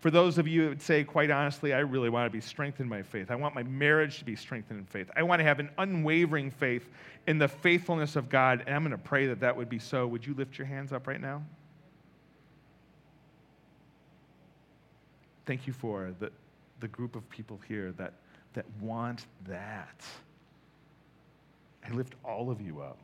For 0.00 0.10
those 0.10 0.38
of 0.38 0.48
you 0.48 0.62
that 0.62 0.68
would 0.70 0.82
say, 0.82 1.04
quite 1.04 1.30
honestly, 1.30 1.74
I 1.74 1.80
really 1.80 2.08
want 2.08 2.26
to 2.26 2.30
be 2.30 2.40
strengthened 2.40 2.86
in 2.86 2.88
my 2.88 3.02
faith. 3.02 3.30
I 3.30 3.34
want 3.34 3.54
my 3.54 3.62
marriage 3.64 4.18
to 4.18 4.24
be 4.24 4.34
strengthened 4.34 4.78
in 4.78 4.86
faith. 4.86 5.10
I 5.14 5.22
want 5.22 5.40
to 5.40 5.44
have 5.44 5.60
an 5.60 5.68
unwavering 5.76 6.50
faith 6.50 6.88
in 7.26 7.36
the 7.36 7.48
faithfulness 7.48 8.16
of 8.16 8.30
God, 8.30 8.62
and 8.66 8.74
I'm 8.74 8.82
going 8.82 8.92
to 8.92 8.98
pray 8.98 9.26
that 9.26 9.40
that 9.40 9.54
would 9.54 9.68
be 9.68 9.78
so. 9.78 10.06
Would 10.06 10.26
you 10.26 10.32
lift 10.32 10.56
your 10.56 10.66
hands 10.66 10.92
up 10.92 11.06
right 11.06 11.20
now? 11.20 11.42
Thank 15.44 15.66
you 15.66 15.74
for 15.74 16.14
the, 16.18 16.32
the 16.80 16.88
group 16.88 17.14
of 17.14 17.28
people 17.28 17.60
here 17.68 17.92
that, 17.98 18.14
that 18.54 18.64
want 18.80 19.26
that. 19.48 20.02
I 21.86 21.92
lift 21.92 22.14
all 22.24 22.50
of 22.50 22.62
you 22.62 22.80
up. 22.80 22.98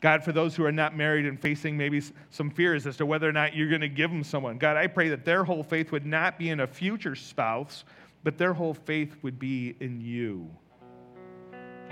God, 0.00 0.22
for 0.22 0.32
those 0.32 0.54
who 0.54 0.64
are 0.64 0.72
not 0.72 0.96
married 0.96 1.24
and 1.24 1.40
facing 1.40 1.76
maybe 1.76 2.02
some 2.30 2.50
fears 2.50 2.86
as 2.86 2.96
to 2.98 3.06
whether 3.06 3.28
or 3.28 3.32
not 3.32 3.56
you're 3.56 3.68
going 3.68 3.80
to 3.80 3.88
give 3.88 4.10
them 4.10 4.22
someone, 4.22 4.58
God, 4.58 4.76
I 4.76 4.86
pray 4.86 5.08
that 5.08 5.24
their 5.24 5.42
whole 5.42 5.62
faith 5.62 5.90
would 5.90 6.04
not 6.04 6.38
be 6.38 6.50
in 6.50 6.60
a 6.60 6.66
future 6.66 7.14
spouse, 7.14 7.84
but 8.22 8.36
their 8.36 8.52
whole 8.52 8.74
faith 8.74 9.16
would 9.22 9.38
be 9.38 9.74
in 9.80 10.00
you. 10.00 10.50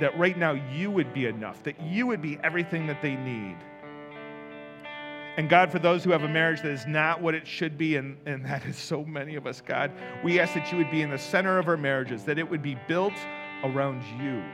That 0.01 0.19
right 0.19 0.37
now 0.37 0.53
you 0.53 0.91
would 0.91 1.15
be 1.15 1.27
enough, 1.27 1.63
that 1.63 1.81
you 1.81 2.07
would 2.07 2.21
be 2.21 2.39
everything 2.45 2.87
that 2.89 3.01
they 3.01 3.17
need. 3.17 3.57
And 5.37 5.49
God, 5.49 5.73
for 5.73 5.79
those 5.79 6.05
who 6.05 6.11
have 6.11 6.25
a 6.25 6.29
marriage 6.29 6.61
that 6.63 6.71
is 6.71 6.87
not 6.87 7.23
what 7.23 7.35
it 7.35 7.47
should 7.47 7.79
be, 7.79 7.97
and, 7.97 8.19
and 8.27 8.45
that 8.45 8.67
is 8.67 8.77
so 8.77 9.05
many 9.05 9.35
of 9.35 9.47
us, 9.47 9.61
God, 9.61 9.91
we 10.23 10.39
ask 10.39 10.55
that 10.55 10.71
you 10.71 10.79
would 10.79 10.91
be 10.91 11.03
in 11.03 11.11
the 11.11 11.19
center 11.19 11.59
of 11.59 11.69
our 11.69 11.77
marriages, 11.77 12.23
that 12.25 12.39
it 12.39 12.49
would 12.49 12.63
be 12.63 12.77
built 12.87 13.15
around 13.65 14.03
you 14.21 14.45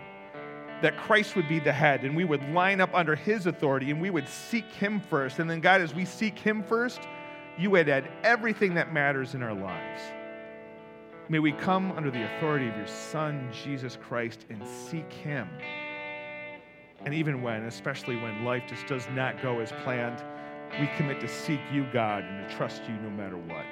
that 0.82 0.96
Christ 0.96 1.36
would 1.36 1.48
be 1.48 1.58
the 1.58 1.72
head 1.72 2.04
and 2.04 2.16
we 2.16 2.24
would 2.24 2.42
line 2.50 2.80
up 2.80 2.90
under 2.94 3.14
his 3.14 3.46
authority 3.46 3.90
and 3.90 4.00
we 4.00 4.10
would 4.10 4.28
seek 4.28 4.64
him 4.72 5.00
first. 5.00 5.38
And 5.38 5.48
then, 5.48 5.60
God, 5.60 5.80
as 5.80 5.94
we 5.94 6.04
seek 6.04 6.38
him 6.38 6.62
first, 6.62 7.00
you 7.58 7.70
would 7.70 7.88
add 7.88 8.10
everything 8.22 8.74
that 8.74 8.92
matters 8.92 9.34
in 9.34 9.42
our 9.42 9.54
lives. 9.54 10.02
May 11.28 11.38
we 11.38 11.52
come 11.52 11.92
under 11.92 12.10
the 12.10 12.24
authority 12.24 12.68
of 12.68 12.76
your 12.76 12.86
Son, 12.86 13.48
Jesus 13.52 13.96
Christ, 14.00 14.46
and 14.48 14.66
seek 14.66 15.12
him. 15.12 15.48
And 17.04 17.14
even 17.14 17.40
when, 17.42 17.64
especially 17.64 18.16
when 18.16 18.44
life 18.44 18.64
just 18.66 18.86
does 18.86 19.06
not 19.10 19.40
go 19.42 19.60
as 19.60 19.72
planned, 19.84 20.24
we 20.80 20.88
commit 20.96 21.20
to 21.20 21.28
seek 21.28 21.60
you, 21.72 21.86
God, 21.92 22.24
and 22.24 22.48
to 22.48 22.56
trust 22.56 22.82
you 22.88 22.94
no 22.94 23.10
matter 23.10 23.36
what. 23.36 23.64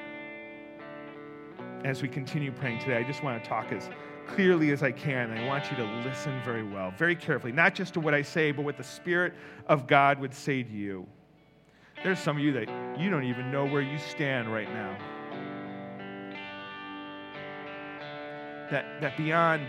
As 1.84 2.02
we 2.02 2.08
continue 2.08 2.52
praying 2.52 2.80
today, 2.80 2.96
I 2.96 3.02
just 3.02 3.22
want 3.22 3.42
to 3.42 3.48
talk 3.48 3.72
as 3.72 3.88
clearly 4.28 4.70
as 4.70 4.82
I 4.82 4.92
can. 4.92 5.30
I 5.30 5.46
want 5.46 5.70
you 5.70 5.76
to 5.78 5.84
listen 6.04 6.40
very 6.44 6.62
well, 6.62 6.92
very 6.96 7.16
carefully, 7.16 7.52
not 7.52 7.74
just 7.74 7.94
to 7.94 8.00
what 8.00 8.14
I 8.14 8.22
say, 8.22 8.52
but 8.52 8.64
what 8.64 8.76
the 8.76 8.84
Spirit 8.84 9.34
of 9.66 9.86
God 9.86 10.20
would 10.20 10.34
say 10.34 10.62
to 10.62 10.70
you. 10.70 11.06
There's 12.04 12.20
some 12.20 12.36
of 12.36 12.42
you 12.42 12.52
that 12.52 12.68
you 12.98 13.10
don't 13.10 13.24
even 13.24 13.50
know 13.50 13.66
where 13.66 13.82
you 13.82 13.98
stand 13.98 14.52
right 14.52 14.68
now. 14.72 14.96
That, 18.70 19.00
that 19.00 19.16
beyond 19.16 19.66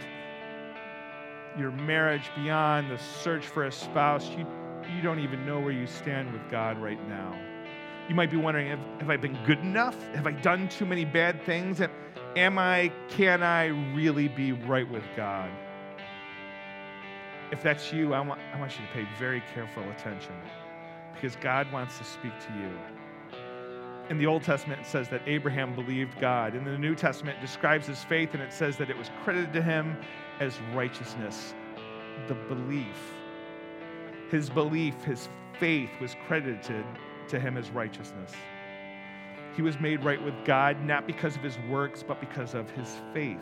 your 1.57 1.71
marriage, 1.71 2.29
beyond 2.35 2.91
the 2.91 2.97
search 2.97 3.47
for 3.47 3.65
a 3.65 3.71
spouse, 3.71 4.29
you, 4.29 4.45
you 4.95 5.01
don't 5.01 5.19
even 5.19 5.45
know 5.45 5.59
where 5.59 5.71
you 5.71 5.87
stand 5.87 6.31
with 6.31 6.41
God 6.51 6.77
right 6.77 6.99
now. 7.07 7.35
You 8.07 8.15
might 8.15 8.29
be 8.29 8.37
wondering 8.37 8.69
have, 8.69 8.79
have 8.99 9.09
I 9.09 9.17
been 9.17 9.37
good 9.45 9.59
enough? 9.59 9.95
Have 10.13 10.27
I 10.27 10.31
done 10.31 10.67
too 10.67 10.85
many 10.85 11.05
bad 11.05 11.43
things? 11.45 11.81
I, 12.37 12.91
can 13.09 13.43
I 13.43 13.67
really 13.95 14.27
be 14.27 14.51
right 14.51 14.89
with 14.89 15.03
God? 15.15 15.49
If 17.51 17.63
that's 17.63 17.91
you, 17.91 18.13
I 18.13 18.19
want, 18.21 18.39
I 18.53 18.59
want 18.59 18.71
you 18.73 18.85
to 18.85 18.93
pay 18.93 19.05
very 19.17 19.41
careful 19.53 19.83
attention 19.89 20.35
because 21.13 21.35
God 21.37 21.71
wants 21.71 21.97
to 21.97 22.03
speak 22.03 22.31
to 22.39 22.53
you. 22.53 22.71
In 24.09 24.17
the 24.17 24.25
Old 24.25 24.43
Testament, 24.43 24.81
it 24.81 24.87
says 24.87 25.09
that 25.09 25.21
Abraham 25.27 25.75
believed 25.75 26.19
God. 26.19 26.55
In 26.55 26.63
the 26.63 26.77
New 26.77 26.95
Testament, 26.95 27.37
it 27.37 27.41
describes 27.41 27.87
his 27.87 28.03
faith 28.03 28.33
and 28.33 28.41
it 28.41 28.53
says 28.53 28.77
that 28.77 28.89
it 28.89 28.97
was 28.97 29.09
credited 29.23 29.53
to 29.53 29.61
him 29.61 29.97
as 30.39 30.59
righteousness. 30.73 31.53
The 32.27 32.35
belief, 32.35 33.13
his 34.31 34.49
belief, 34.49 35.03
his 35.03 35.29
faith 35.59 35.89
was 35.99 36.15
credited 36.27 36.85
to 37.27 37.39
him 37.39 37.57
as 37.57 37.69
righteousness. 37.71 38.33
He 39.59 39.63
was 39.63 39.77
made 39.77 40.05
right 40.05 40.23
with 40.23 40.45
God 40.45 40.85
not 40.85 41.05
because 41.05 41.35
of 41.35 41.43
his 41.43 41.59
works, 41.69 42.01
but 42.01 42.21
because 42.21 42.53
of 42.53 42.71
his 42.71 42.87
faith. 43.13 43.41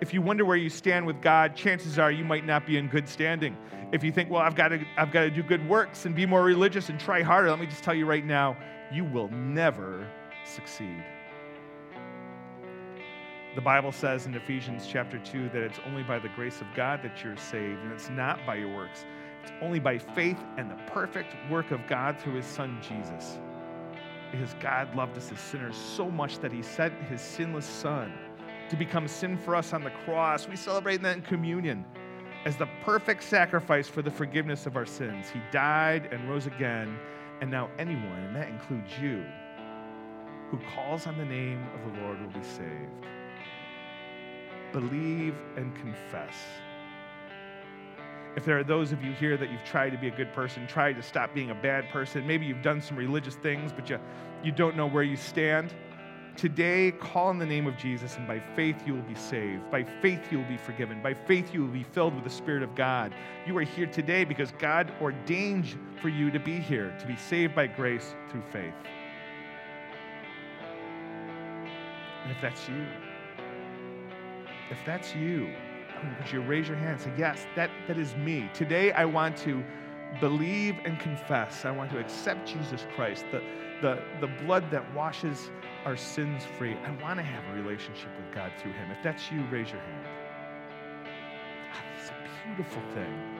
If 0.00 0.12
you 0.12 0.20
wonder 0.20 0.44
where 0.44 0.56
you 0.56 0.68
stand 0.68 1.06
with 1.06 1.22
God, 1.22 1.54
chances 1.54 1.96
are 1.96 2.10
you 2.10 2.24
might 2.24 2.44
not 2.44 2.66
be 2.66 2.76
in 2.76 2.88
good 2.88 3.08
standing. 3.08 3.56
If 3.92 4.02
you 4.02 4.10
think, 4.10 4.30
well, 4.30 4.42
I've 4.42 4.56
got 4.56 4.70
to, 4.70 4.84
I've 4.96 5.12
got 5.12 5.20
to 5.20 5.30
do 5.30 5.44
good 5.44 5.64
works 5.68 6.06
and 6.06 6.12
be 6.12 6.26
more 6.26 6.42
religious 6.42 6.88
and 6.88 6.98
try 6.98 7.22
harder, 7.22 7.50
let 7.50 7.60
me 7.60 7.66
just 7.66 7.84
tell 7.84 7.94
you 7.94 8.04
right 8.04 8.26
now, 8.26 8.56
you 8.92 9.04
will 9.04 9.28
never 9.28 10.10
succeed. 10.44 11.04
The 13.54 13.60
Bible 13.60 13.92
says 13.92 14.26
in 14.26 14.34
Ephesians 14.34 14.88
chapter 14.90 15.20
2 15.20 15.50
that 15.50 15.62
it's 15.62 15.78
only 15.86 16.02
by 16.02 16.18
the 16.18 16.30
grace 16.30 16.60
of 16.60 16.66
God 16.74 17.00
that 17.04 17.22
you're 17.22 17.36
saved, 17.36 17.78
and 17.78 17.92
it's 17.92 18.10
not 18.10 18.44
by 18.44 18.56
your 18.56 18.74
works. 18.74 19.04
It's 19.44 19.52
only 19.62 19.78
by 19.78 19.98
faith 19.98 20.42
and 20.58 20.68
the 20.68 20.80
perfect 20.88 21.32
work 21.48 21.70
of 21.70 21.86
God 21.86 22.18
through 22.18 22.34
his 22.34 22.46
Son 22.46 22.76
Jesus. 22.82 23.38
Because 24.34 24.54
God 24.54 24.96
loved 24.96 25.16
us 25.16 25.30
as 25.30 25.38
sinners 25.38 25.76
so 25.76 26.10
much 26.10 26.40
that 26.40 26.50
he 26.50 26.60
sent 26.60 26.92
his 27.04 27.20
sinless 27.20 27.64
Son 27.64 28.12
to 28.68 28.74
become 28.74 29.06
sin 29.06 29.38
for 29.38 29.54
us 29.54 29.72
on 29.72 29.84
the 29.84 29.90
cross. 29.90 30.48
We 30.48 30.56
celebrate 30.56 31.02
that 31.02 31.16
in 31.16 31.22
communion 31.22 31.84
as 32.44 32.56
the 32.56 32.66
perfect 32.82 33.22
sacrifice 33.22 33.86
for 33.86 34.02
the 34.02 34.10
forgiveness 34.10 34.66
of 34.66 34.76
our 34.76 34.86
sins. 34.86 35.28
He 35.30 35.40
died 35.52 36.08
and 36.10 36.28
rose 36.28 36.46
again, 36.46 36.98
and 37.42 37.48
now 37.48 37.70
anyone, 37.78 38.18
and 38.24 38.34
that 38.34 38.48
includes 38.48 38.90
you, 39.00 39.24
who 40.50 40.58
calls 40.74 41.06
on 41.06 41.16
the 41.16 41.24
name 41.24 41.64
of 41.72 41.94
the 41.94 42.00
Lord 42.00 42.20
will 42.20 42.40
be 42.40 42.42
saved. 42.42 43.06
Believe 44.72 45.36
and 45.56 45.72
confess. 45.76 46.34
If 48.36 48.44
there 48.44 48.58
are 48.58 48.64
those 48.64 48.90
of 48.90 49.02
you 49.02 49.12
here 49.12 49.36
that 49.36 49.50
you've 49.50 49.64
tried 49.64 49.90
to 49.90 49.98
be 49.98 50.08
a 50.08 50.10
good 50.10 50.32
person, 50.32 50.66
tried 50.66 50.94
to 50.94 51.02
stop 51.02 51.32
being 51.34 51.50
a 51.50 51.54
bad 51.54 51.88
person, 51.90 52.26
maybe 52.26 52.46
you've 52.46 52.62
done 52.62 52.82
some 52.82 52.96
religious 52.96 53.36
things, 53.36 53.72
but 53.72 53.88
you, 53.88 53.98
you 54.42 54.50
don't 54.50 54.76
know 54.76 54.88
where 54.88 55.04
you 55.04 55.16
stand, 55.16 55.72
today 56.36 56.90
call 56.90 57.28
on 57.28 57.38
the 57.38 57.46
name 57.46 57.68
of 57.68 57.76
Jesus, 57.76 58.16
and 58.16 58.26
by 58.26 58.40
faith 58.56 58.76
you 58.86 58.94
will 58.94 59.02
be 59.02 59.14
saved. 59.14 59.70
By 59.70 59.84
faith 59.84 60.32
you 60.32 60.38
will 60.38 60.48
be 60.48 60.56
forgiven. 60.56 61.00
By 61.00 61.14
faith 61.14 61.54
you 61.54 61.60
will 61.60 61.72
be 61.72 61.84
filled 61.84 62.14
with 62.14 62.24
the 62.24 62.30
Spirit 62.30 62.64
of 62.64 62.74
God. 62.74 63.14
You 63.46 63.56
are 63.56 63.62
here 63.62 63.86
today 63.86 64.24
because 64.24 64.50
God 64.58 64.92
ordained 65.00 65.78
for 66.02 66.08
you 66.08 66.32
to 66.32 66.40
be 66.40 66.58
here, 66.58 66.92
to 66.98 67.06
be 67.06 67.16
saved 67.16 67.54
by 67.54 67.68
grace 67.68 68.16
through 68.30 68.42
faith. 68.52 68.74
And 72.24 72.32
if 72.32 72.40
that's 72.40 72.68
you, 72.68 72.86
if 74.70 74.78
that's 74.84 75.14
you, 75.14 75.52
would 76.02 76.32
you 76.32 76.40
raise 76.40 76.68
your 76.68 76.76
hand 76.76 76.92
and 76.92 77.00
say, 77.00 77.12
Yes, 77.16 77.46
that, 77.56 77.70
that 77.86 77.98
is 77.98 78.14
me. 78.16 78.50
Today 78.54 78.92
I 78.92 79.04
want 79.04 79.36
to 79.38 79.62
believe 80.20 80.76
and 80.84 80.98
confess. 80.98 81.64
I 81.64 81.70
want 81.70 81.90
to 81.92 81.98
accept 81.98 82.46
Jesus 82.46 82.86
Christ, 82.94 83.24
the, 83.30 83.42
the, 83.80 84.02
the 84.20 84.26
blood 84.26 84.70
that 84.70 84.92
washes 84.94 85.50
our 85.84 85.96
sins 85.96 86.44
free. 86.56 86.74
I 86.84 86.90
want 87.02 87.18
to 87.18 87.22
have 87.22 87.44
a 87.52 87.62
relationship 87.62 88.08
with 88.16 88.34
God 88.34 88.52
through 88.58 88.72
Him. 88.72 88.90
If 88.90 89.02
that's 89.02 89.30
you, 89.30 89.44
raise 89.50 89.70
your 89.70 89.80
hand. 89.80 90.06
Ah, 91.72 91.82
it's 91.98 92.10
a 92.10 92.46
beautiful 92.46 92.82
thing. 92.94 93.34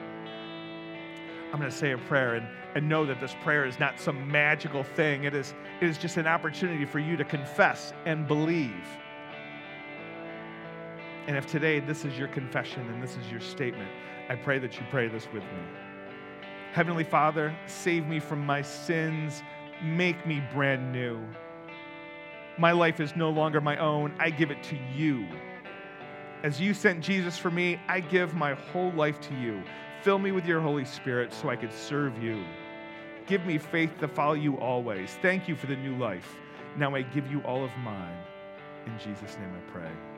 I'm 1.51 1.59
going 1.59 1.71
to 1.71 1.77
say 1.77 1.91
a 1.91 1.97
prayer 1.97 2.35
and, 2.35 2.47
and 2.75 2.89
know 2.89 3.05
that 3.05 3.21
this 3.21 3.33
prayer 3.41 3.65
is 3.65 3.79
not 3.79 3.99
some 3.99 4.29
magical 4.29 4.83
thing. 4.83 5.23
It 5.23 5.33
is, 5.33 5.53
it 5.79 5.87
is 5.87 5.97
just 5.97 6.17
an 6.17 6.27
opportunity 6.27 6.85
for 6.85 6.99
you 6.99 7.15
to 7.15 7.23
confess 7.23 7.93
and 8.05 8.27
believe. 8.27 8.85
And 11.27 11.35
if 11.35 11.47
today 11.47 11.79
this 11.79 12.05
is 12.05 12.17
your 12.17 12.27
confession 12.27 12.87
and 12.89 13.01
this 13.01 13.17
is 13.17 13.31
your 13.31 13.39
statement, 13.39 13.89
I 14.29 14.35
pray 14.35 14.59
that 14.59 14.79
you 14.79 14.85
pray 14.91 15.07
this 15.07 15.27
with 15.33 15.43
me. 15.43 15.63
Heavenly 16.73 17.03
Father, 17.03 17.55
save 17.67 18.05
me 18.05 18.19
from 18.19 18.45
my 18.45 18.61
sins, 18.61 19.41
make 19.81 20.25
me 20.27 20.43
brand 20.53 20.91
new. 20.91 21.19
My 22.57 22.71
life 22.71 22.99
is 22.99 23.15
no 23.15 23.29
longer 23.29 23.59
my 23.59 23.77
own, 23.77 24.13
I 24.19 24.29
give 24.29 24.51
it 24.51 24.61
to 24.63 24.77
you. 24.93 25.27
As 26.43 26.61
you 26.61 26.73
sent 26.73 27.01
Jesus 27.01 27.37
for 27.37 27.49
me, 27.49 27.79
I 27.87 28.01
give 28.01 28.35
my 28.35 28.53
whole 28.53 28.91
life 28.91 29.19
to 29.21 29.35
you. 29.35 29.63
Fill 30.03 30.19
me 30.19 30.31
with 30.31 30.45
your 30.45 30.61
Holy 30.61 30.85
Spirit 30.85 31.33
so 31.33 31.49
I 31.49 31.55
could 31.55 31.73
serve 31.73 32.21
you. 32.21 32.43
Give 33.25 33.43
me 33.45 33.57
faith 33.57 33.97
to 33.99 34.07
follow 34.07 34.33
you 34.33 34.57
always. 34.57 35.17
Thank 35.21 35.47
you 35.47 35.55
for 35.55 35.65
the 35.65 35.75
new 35.75 35.97
life. 35.97 36.35
Now 36.77 36.93
I 36.93 37.01
give 37.01 37.31
you 37.31 37.39
all 37.41 37.63
of 37.63 37.71
mine. 37.77 38.17
In 38.85 38.93
Jesus' 38.99 39.37
name 39.39 39.51
I 39.55 39.71
pray. 39.71 40.14